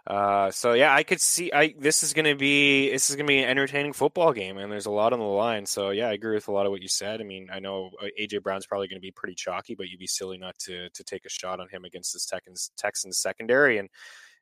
[0.06, 1.52] Uh, so yeah, I could see.
[1.54, 4.58] I this is going to be this is going to be an entertaining football game,
[4.58, 5.66] and there's a lot on the line.
[5.66, 7.22] So yeah, I agree with a lot of what you said.
[7.22, 10.00] I mean, I know uh, AJ Brown's probably going to be pretty chalky, but you'd
[10.00, 13.78] be silly not to to take a shot on him against this Texans Texans secondary.
[13.78, 13.88] And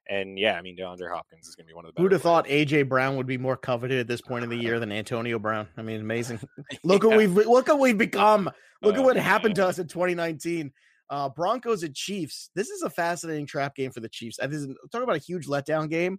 [0.10, 2.02] and yeah, I mean DeAndre Hopkins is going to be one of the.
[2.02, 2.48] Who'd have thought.
[2.48, 5.68] AJ Brown would be more coveted at this point in the year than Antonio Brown?
[5.78, 6.40] I mean, amazing.
[6.84, 7.10] Look Yeah.
[7.10, 8.50] what we've look what we've become.
[8.82, 10.72] Look at Oh, what happened to us in 2019.
[11.12, 12.50] Uh, Broncos and Chiefs.
[12.56, 14.40] This is a fascinating trap game for the Chiefs.
[14.42, 16.18] I this is, talk about a huge letdown game.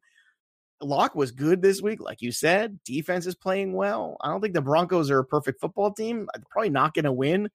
[0.83, 2.79] Lock was good this week, like you said.
[2.85, 4.19] Defense is playing well.
[4.21, 6.29] I don't think the Broncos are a perfect football team.
[6.35, 7.49] They're probably not going to win.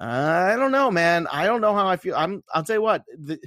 [0.00, 1.28] Uh, I don't know, man.
[1.30, 2.16] I don't know how I feel.
[2.16, 2.42] I'm.
[2.52, 3.04] I'll tell you what.
[3.16, 3.38] The,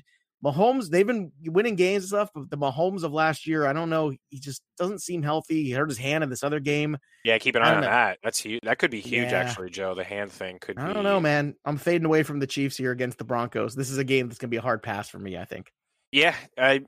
[0.43, 3.89] Mahomes, they've been winning games and stuff, but the Mahomes of last year, I don't
[3.89, 4.13] know.
[4.29, 5.63] He just doesn't seem healthy.
[5.63, 6.97] He hurt his hand in this other game.
[7.23, 7.87] Yeah, keep an eye on know.
[7.87, 8.19] that.
[8.23, 8.61] That's huge.
[8.63, 9.39] That could be huge, Yeah.
[9.39, 9.95] actually, Joe.
[9.95, 10.77] The hand thing could.
[10.77, 11.55] I be, don't know, man.
[11.65, 13.75] I'm fading away from the Chiefs here against the Broncos.
[13.75, 15.71] This is a game that's going to be a hard pass for me, I think.
[16.11, 16.85] Yeah, I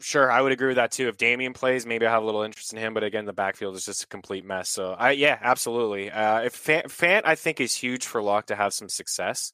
[0.00, 1.08] sure I would agree with that too.
[1.08, 2.94] If Damien plays, maybe I have a little interest in him.
[2.94, 4.68] But again, the backfield is just a complete mess.
[4.68, 6.10] So I yeah, absolutely.
[6.10, 9.52] Uh, if Fant, Fant, I think is huge for Lock to have some success.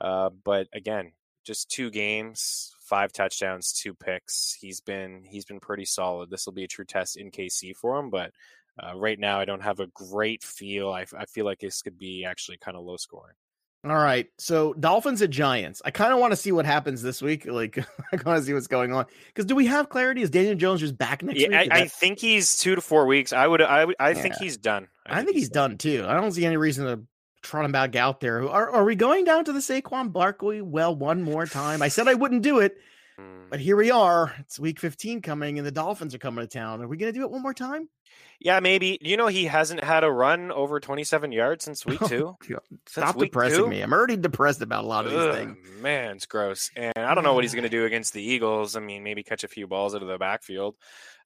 [0.00, 1.12] Uh, but again,
[1.50, 4.56] just two games, five touchdowns, two picks.
[4.60, 6.30] He's been he's been pretty solid.
[6.30, 8.30] This will be a true test in KC for him, but.
[8.82, 10.90] Uh, right now, I don't have a great feel.
[10.90, 13.34] I, I feel like this could be actually kind of low scoring.
[13.84, 14.26] All right.
[14.38, 15.82] So Dolphins at Giants.
[15.84, 17.44] I kind of want to see what happens this week.
[17.44, 17.76] Like,
[18.12, 19.04] I want to see what's going on.
[19.26, 20.22] Because do we have clarity?
[20.22, 21.56] Is Daniel Jones just back next Yeah, week?
[21.58, 23.34] I, Is I think he's two to four weeks.
[23.34, 23.60] I would.
[23.60, 24.86] I, would- I think he's done.
[25.04, 26.04] I think he's done too.
[26.08, 27.02] I don't see any reason to
[27.42, 28.48] trot him back out there.
[28.48, 31.82] Are, are we going down to the Saquon Barkley well one more time?
[31.82, 32.76] I said I wouldn't do it,
[33.18, 33.50] Mm.
[33.50, 34.32] but here we are.
[34.38, 36.80] It's week 15 coming and the Dolphins are coming to town.
[36.80, 37.88] Are we going to do it one more time?
[38.38, 38.98] Yeah, maybe.
[39.02, 42.36] You know, he hasn't had a run over 27 yards since week two.
[42.42, 43.68] Since Stop week depressing two?
[43.68, 43.82] me.
[43.82, 45.56] I'm already depressed about a lot of these things.
[45.82, 46.70] Man, it's gross.
[46.76, 48.74] And I don't know what he's going to do against the Eagles.
[48.76, 50.76] I mean, maybe catch a few balls out of the backfield.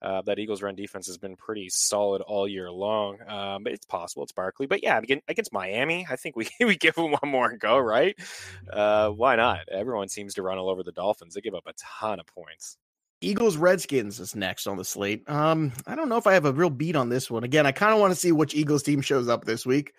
[0.02, 3.18] Uh, that Eagles run defense has been pretty solid all year long.
[3.26, 4.22] Um, it's possible.
[4.22, 4.66] It's Barkley.
[4.66, 8.14] But yeah, against Miami, I think we, we give him one more go, right?
[8.70, 9.61] Uh, why not?
[9.70, 11.35] Everyone seems to run all over the Dolphins.
[11.35, 12.76] They give up a ton of points.
[13.20, 15.28] Eagles Redskins is next on the slate.
[15.28, 17.42] Um, I don't know if I have a real beat on this one.
[17.42, 19.94] Again, I kind of want to see which Eagles team shows up this week.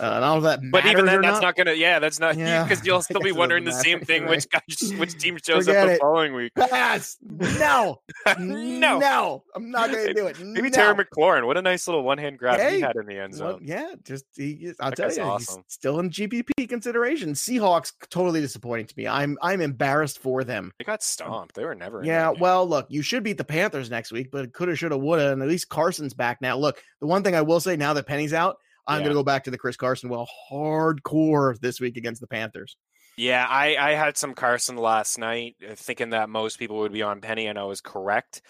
[0.00, 1.74] Uh, and all of that But even then, that's not gonna.
[1.74, 4.22] Yeah, that's not Yeah, because you'll still be wondering the same thing.
[4.22, 4.30] right.
[4.30, 4.60] Which guy,
[4.98, 6.00] which team shows Forget up the it.
[6.00, 6.52] following week?
[6.54, 7.18] Pass.
[7.22, 8.00] No.
[8.38, 8.98] No.
[8.98, 9.44] No.
[9.54, 10.38] I'm not to do it.
[10.40, 10.74] Maybe no.
[10.74, 11.46] Terry McLaurin.
[11.46, 13.62] What a nice little one hand grab Hey, he had in the end Well, zone.
[13.64, 15.62] yeah, just he, I'll That tell you, awesome.
[15.66, 17.32] he's still in GPP consideration.
[17.32, 19.06] Seahawks totally disappointing to me.
[19.06, 20.72] I'm I'm embarrassed for them.
[20.78, 21.54] They got stomped.
[21.54, 22.02] They were never.
[22.04, 25.42] Yeah, well, look, you should beat the Panthers next week, but coulda, shoulda, woulda, and
[25.42, 26.56] at least Carson's back now.
[26.56, 29.04] Look, the one thing I will say now that Penny's out, I'm Yeah.
[29.04, 32.76] gonna go back to the Chris Carson well hardcore this week against the Panthers.
[33.16, 37.02] Yeah, I, I had some Carson last night, uh, thinking that most people would be
[37.02, 38.40] on Penny, and I was correct.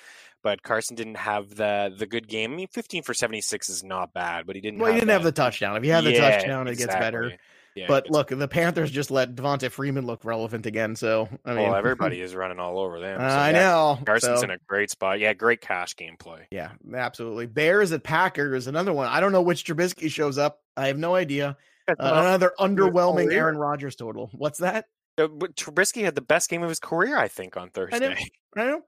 [0.42, 2.53] But Carson didn't have the the good game.
[2.53, 4.81] I mean, 15 for 76 is not bad, but he didn't.
[4.81, 5.77] Well, he didn't have the touchdown.
[5.77, 7.33] If you have the Yeah, touchdown, it gets better.
[7.74, 10.94] Yeah, but look, the Panthers just let Devonta Freeman look relevant again.
[10.94, 13.18] So I mean, well, everybody is running all over them.
[13.18, 13.98] so I yeah, know.
[14.04, 15.20] Carson's so- in a great spot.
[15.20, 16.46] Yeah, great cash game play.
[16.50, 17.46] Yeah, absolutely.
[17.46, 19.08] Bears at Packers, another one.
[19.08, 20.61] I don't know which Trubisky shows up.
[20.76, 21.56] I have no idea.
[21.88, 23.32] Uh, another underwhelming.
[23.32, 24.30] Aaron Rodgers total.
[24.32, 24.87] What's that?
[25.18, 27.98] Uh, but Trubisky had the best game of his career, I think, on Thursday.
[27.98, 28.14] know.
[28.56, 28.82] I know.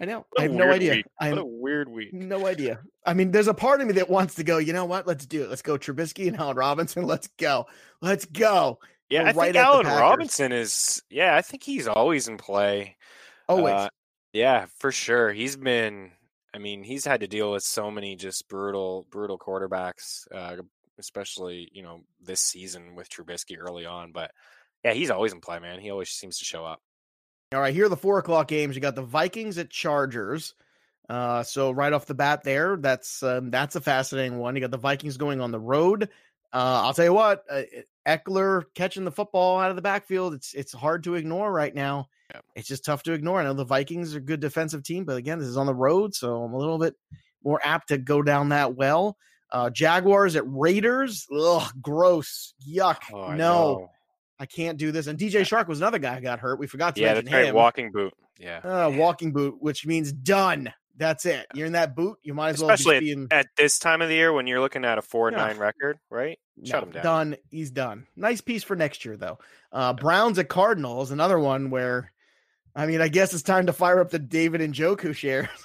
[0.00, 0.26] I know.
[0.38, 0.96] I have no idea.
[0.96, 1.06] week.
[1.20, 2.12] I What have a weird week.
[2.12, 2.80] no idea.
[3.04, 5.06] I mean, there's a part of me that wants to go, you know what?
[5.06, 5.50] Let's do it.
[5.50, 7.02] Let's go Trubisky and Allen Robinson.
[7.06, 7.66] Let's go.
[8.00, 8.78] Let's go.
[9.08, 11.02] Yeah, We're I right think Allen Robinson is.
[11.10, 12.96] Yeah, I think he's always in play.
[13.48, 13.74] Always.
[13.74, 13.88] Uh,
[14.32, 15.32] yeah, for sure.
[15.32, 16.10] He's been.
[16.52, 20.56] I mean, he's had to deal with so many just brutal, brutal quarterbacks, uh,
[20.98, 24.10] especially you know this season with Trubisky early on.
[24.12, 24.30] But
[24.84, 25.78] yeah, he's always in play, man.
[25.78, 26.80] He always seems to show up.
[27.54, 28.74] All right, here are the four o'clock games.
[28.74, 30.54] You got the Vikings at Chargers.
[31.08, 34.56] Uh, so right off the bat, there, that's um, that's a fascinating one.
[34.56, 36.08] You got the Vikings going on the road.
[36.52, 37.62] Uh, I'll tell you what, uh,
[38.06, 40.34] Ekeler catching the football out of the backfield.
[40.34, 42.08] It's it's hard to ignore right now.
[42.34, 42.40] Yeah.
[42.56, 43.40] It's just tough to ignore.
[43.40, 45.74] I know the Vikings are a good defensive team, but again, this is on the
[45.74, 46.96] road, so I'm a little bit
[47.44, 49.16] more apt to go down that well.
[49.52, 51.28] Uh, Jaguars at Raiders.
[51.32, 52.54] Ugh, gross.
[52.68, 52.98] Yuck.
[53.12, 53.90] Oh, no.
[54.38, 55.06] I can't do this.
[55.06, 56.58] And DJ Chark was another guy who got hurt.
[56.58, 57.44] We forgot to Yeah, mention that's right.
[57.46, 57.54] him.
[57.54, 58.12] Walking boot.
[58.38, 58.58] Yeah.
[58.58, 60.72] Uh, walking boot, which means done.
[60.98, 61.46] That's it.
[61.54, 62.18] You're in that boot.
[62.22, 63.28] You might as well Especially just be in.
[63.30, 65.38] At this time of the year, when you're looking at a four Yeah.
[65.38, 66.38] nine record, right?
[66.64, 67.02] Shut No, him down.
[67.02, 67.36] Done.
[67.50, 68.06] He's done.
[68.16, 69.38] Nice piece for next year, though.
[69.72, 72.12] Uh, Browns at Cardinals, another one where,
[72.74, 75.48] I mean, I guess it's time to fire up the David Njoku shares.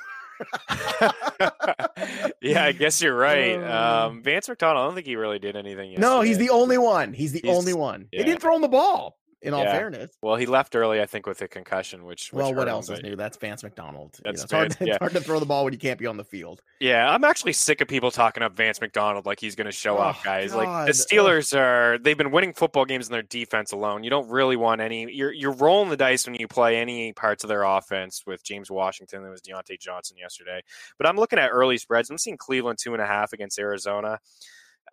[2.42, 3.58] yeah, I guess you're right.
[3.58, 5.96] Uh, Um, Vance McDonald, I don't think he really did anything.
[6.00, 7.14] no, he's the only one.
[7.14, 8.08] He's the He's- only one.
[8.12, 9.18] They didn't throw him the ball.
[9.44, 9.72] In all Yeah.
[9.72, 12.74] fairness, Well, he left early, I think, with a concussion, which, which well, what him,
[12.76, 13.16] else is new?
[13.16, 14.12] That's Vance McDonald.
[14.20, 15.98] You That's know, it's, hard, Vance, it's hard to throw the ball when you can't
[15.98, 16.62] be on the field.
[16.80, 19.98] Yeah, I'm actually sick of people talking up Vance McDonald like he's going to show
[19.98, 20.54] up, Oh, guys.
[20.54, 24.04] Like the Steelers are, they've been winning football games in their defense alone.
[24.04, 25.12] You don't really want any.
[25.12, 28.70] You're you're rolling the dice when you play any parts of their offense with James
[28.70, 29.24] Washington.
[29.24, 30.62] There was Diontae Johnson yesterday,
[31.00, 32.12] but I'm looking at early spreads.
[32.12, 34.20] I'm seeing Cleveland two and a half against Arizona.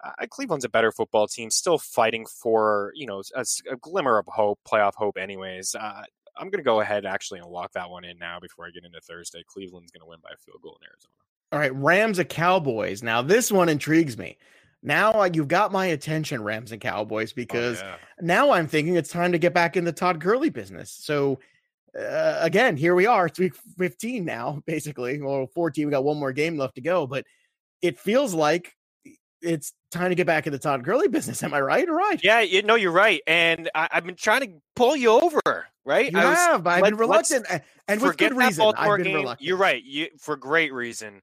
[0.02, 4.60] Uh, Cleveland's a better football team, still fighting for you know a glimmer of hope,
[4.66, 5.16] playoff hope.
[5.18, 6.02] Anyways, uh,
[6.36, 8.84] I'm going to go ahead actually and lock that one in now before I get
[8.84, 9.42] into Thursday.
[9.46, 11.14] Cleveland's going to win by a field goal in Arizona.
[11.50, 13.02] All right, Rams at Cowboys.
[13.02, 14.36] Now this one intrigues me.
[14.82, 17.96] Now uh, you've got my attention, Rams and Cowboys, because oh, yeah.
[18.20, 20.90] now I'm thinking it's time to get back in the Todd Gurley business.
[20.90, 21.40] So
[21.98, 23.26] uh, again, here we are.
[23.26, 25.86] It's week 15 now, basically, or 14.
[25.86, 27.24] We got one more game left to go, but
[27.82, 28.74] it feels like
[29.40, 31.42] it's time to get back in the Todd Gurley business.
[31.42, 32.20] Am I right or right?
[32.22, 35.40] Yeah, you know you're right, and I, I've been trying to pull you over,
[35.84, 36.10] right?
[36.12, 36.66] You I was- have.
[36.66, 38.72] I've been let- let's reluctant, and with good reason.
[38.76, 39.14] I've been game.
[39.16, 39.46] reluctant.
[39.46, 41.20] You're right, you for great reason.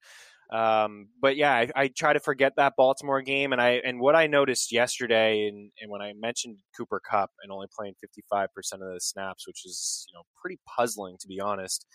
[0.53, 4.15] Um, but yeah, I, I try to forget that Baltimore game, and I and what
[4.15, 8.83] I noticed yesterday, and, and when I mentioned Cooper Kupp and only playing 55 percent
[8.83, 11.85] of the snaps, which is you know pretty puzzling to be honest.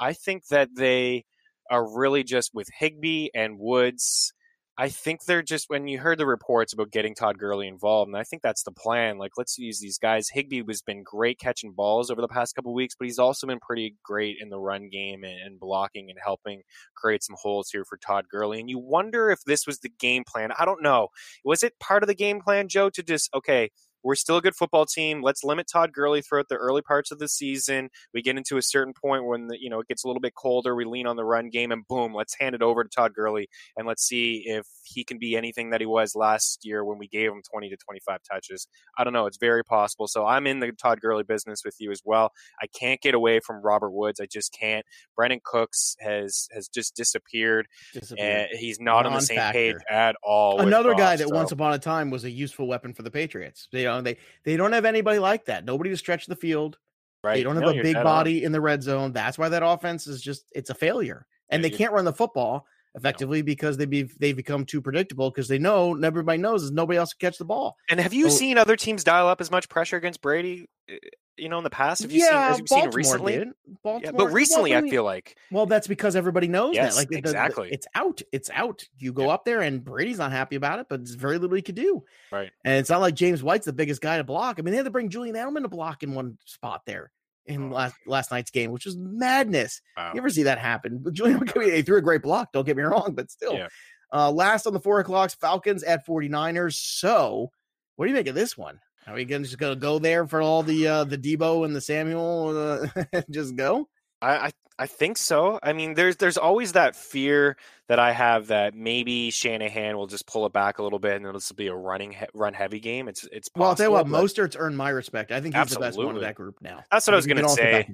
[0.00, 1.24] I think that they
[1.70, 4.32] are really just with Higbee and Woods.
[4.80, 8.16] I think they're just when you heard the reports about getting Todd Gurley involved, and
[8.16, 9.18] I think that's the plan.
[9.18, 10.30] Like, let's use these guys.
[10.30, 13.60] Higbee has been great catching balls over the past couple weeks, but he's also been
[13.60, 16.62] pretty great in the run game and, and blocking and helping
[16.96, 18.58] create some holes here for Todd Gurley.
[18.58, 20.50] And you wonder if this was the game plan.
[20.58, 21.08] I don't know.
[21.44, 23.68] Was it part of the game plan, Joe, to just okay?
[24.02, 25.22] We're still a good football team.
[25.22, 27.90] Let's limit Todd Gurley throughout the early parts of the season.
[28.14, 30.34] We get into a certain point when the, you know it gets a little bit
[30.34, 30.74] colder.
[30.74, 33.48] We lean on the run game, and boom, let's hand it over to Todd Gurley
[33.76, 37.08] and let's see if he can be anything that he was last year when we
[37.08, 38.66] gave him 20 to 25 touches.
[38.98, 39.26] I don't know.
[39.26, 40.06] It's very possible.
[40.08, 42.32] So I'm in the Todd Gurley business with you as well.
[42.62, 44.20] I can't get away from Robert Woods.
[44.20, 44.84] I just can't.
[45.18, 47.66] Brandin Cooks has has just disappeared.
[47.92, 48.48] Disappeared.
[48.50, 50.58] And he's not on the same page at all.
[50.58, 53.02] with Another guy Goff, that so- once upon a time was a useful weapon for
[53.02, 53.68] the Patriots.
[53.72, 55.64] You know, they they don't have anybody like that.
[55.64, 56.78] Nobody to stretch the field.
[57.24, 57.34] right.
[57.36, 58.04] They don't have No, a big dead on.
[58.04, 59.12] body in the red zone.
[59.12, 61.26] That's why that offense is just it's a failure.
[61.50, 62.66] And Yeah, they can't run the football.
[62.94, 66.98] Effectively because they be they become too predictable because they know everybody knows is nobody
[66.98, 67.76] else can catch the ball.
[67.88, 70.68] And have you So- seen other teams dial up as much pressure against Brady?
[70.90, 70.94] uh,
[71.36, 72.32] You know, in the past, have you seen?
[72.32, 73.32] Have you seen Baltimore recently?
[73.38, 73.48] did.
[73.66, 77.00] Yeah, Baltimore, but recently, well, I feel like Well, that's because everybody knows Yes, that.
[77.00, 77.70] Like the- the- exactly.
[77.72, 78.20] it's out.
[78.30, 78.86] It's out.
[78.98, 81.62] You go up there and Brady's not happy about it, but there's very little he
[81.62, 82.04] could do.
[82.30, 82.50] right.
[82.64, 84.56] And it's not like James White's the biggest guy to block.
[84.58, 87.10] I mean, they had to bring Julian Edelman to block in one spot there
[87.46, 87.74] in Oh.
[87.74, 89.80] last last night's game, which was madness.
[89.96, 90.12] Wow.
[90.14, 90.98] You ever see that happen?
[90.98, 92.52] But Julian, he threw a great block.
[92.52, 93.54] Don't get me wrong, but still.
[93.54, 93.68] Yeah.
[94.12, 96.74] Uh, last on the four o'clocks, Falcons at 49ers.
[96.74, 97.50] So,
[97.96, 98.80] what do you make of this one?
[99.06, 101.80] Are we gonna just gonna go there for all the uh, the Deebo and the
[101.80, 102.56] Samuel?
[102.56, 103.88] Uh, and just go.
[104.22, 104.50] I, I
[104.80, 105.60] I think so.
[105.62, 107.58] I mean, there's there's always that fear
[107.88, 111.34] that I have that maybe Shanahan will just pull it back a little bit and
[111.34, 113.06] this will be a running he- run heavy game.
[113.06, 115.32] It's it's possible, Well, I'll tell you what, Mostert's earned my respect.
[115.32, 116.82] I think he's the best one of that group now.
[116.90, 117.86] That's what I was think going to say.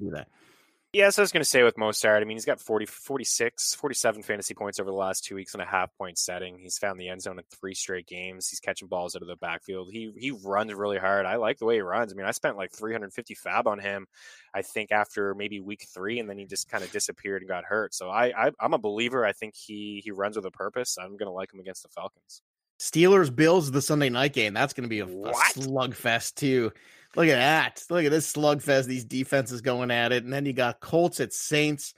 [0.96, 1.04] Back and do that.
[1.04, 3.74] Yeah, so I was going to say with Mostert, I mean, he's got 40, 46,
[3.74, 6.58] 47 fantasy points over the last two weeks in a half point setting.
[6.58, 8.48] He's found the end zone in three straight games.
[8.48, 9.90] He's catching balls out of the backfield.
[9.92, 11.26] He he runs really hard.
[11.26, 12.12] I like the way he runs.
[12.12, 14.06] I mean, I spent like 350 FAAB on him,
[14.54, 17.64] I think, after maybe week three, and then he just kind of disappeared and got
[17.64, 17.94] hurt.
[17.94, 19.24] So I, I I'm a believer.
[19.24, 20.96] I think he he runs with a purpose.
[20.98, 22.42] I'm going to like him against the Falcons.
[22.78, 24.54] Steelers Bills the Sunday night game.
[24.54, 26.72] That's going to be a, a slugfest too.
[27.14, 27.82] Look at that.
[27.88, 28.86] Look at this slugfest.
[28.86, 31.94] These defenses going at it, and then you got Colts at Saints.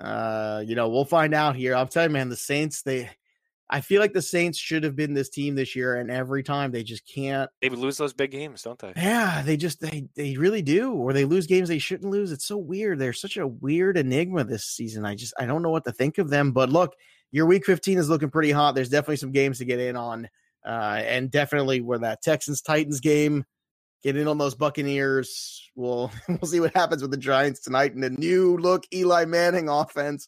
[0.00, 1.74] Uh, you know, we'll find out here.
[1.74, 2.82] I'm telling you, man, the Saints.
[2.82, 3.10] They,
[3.68, 6.70] I feel like the Saints should have been this team this year, and every time
[6.70, 7.50] they just can't.
[7.60, 8.92] They would lose those big games, don't they?
[8.96, 12.32] Yeah, they just they they really do, or they lose games they shouldn't lose.
[12.32, 12.98] It's so weird.
[12.98, 15.04] They're such a weird enigma this season.
[15.04, 16.52] I just I don't know what to think of them.
[16.52, 16.94] But look,
[17.30, 18.74] your week 15 is looking pretty hot.
[18.74, 20.28] There's definitely some games to get in on,
[20.66, 23.44] uh, and definitely where that Texans Titans game,
[24.02, 25.70] get in on those Buccaneers.
[25.74, 29.68] We'll we'll see what happens with the Giants tonight and the new look Eli Manning
[29.68, 30.26] offense.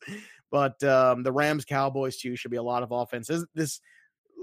[0.50, 3.44] But um, the Rams Cowboys too should be a lot of offenses.
[3.54, 3.80] This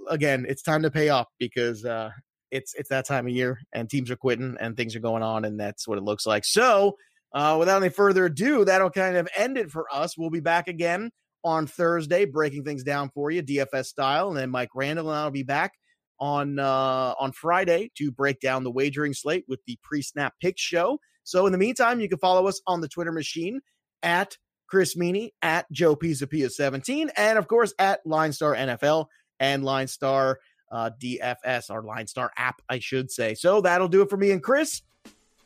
[0.09, 2.09] again, it's time to pay up because uh,
[2.49, 5.45] it's it's that time of year and teams are quitting and things are going on
[5.45, 6.43] and that's what it looks like.
[6.45, 6.97] So,
[7.33, 10.17] uh, without any further ado, that'll kind of end it for us.
[10.17, 11.11] We'll be back again
[11.43, 15.31] on Thursday, breaking things down for you, DFS style, and then Mike Randle and I'll
[15.31, 15.73] be back
[16.21, 20.99] on uh, on Friday to break down the wagering slate with the pre-snap pick show.
[21.23, 23.59] So, in the meantime, you can follow us on the Twitter machine
[24.03, 29.07] at Chris Meaney, at Joe Pisapia 17, and of course at Line Star NFL
[29.39, 30.39] and Line Star
[30.71, 33.33] uh, DFS, our Line Star app, I should say.
[33.33, 34.81] So that'll do it for me and Chris.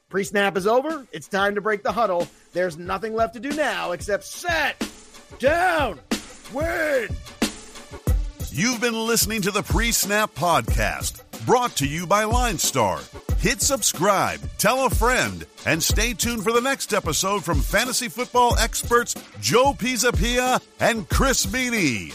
[0.09, 1.07] Pre snap is over.
[1.11, 2.27] It's time to break the huddle.
[2.53, 4.87] There's nothing left to do now except set,
[5.39, 5.99] down,
[6.53, 7.09] win.
[8.57, 13.01] You've been listening to the Pre Snap Podcast, brought to you by Line Star.
[13.39, 18.57] Hit subscribe, tell a friend, and stay tuned for the next episode from fantasy football
[18.57, 22.13] experts Joe Pisapia and Chris Meaney.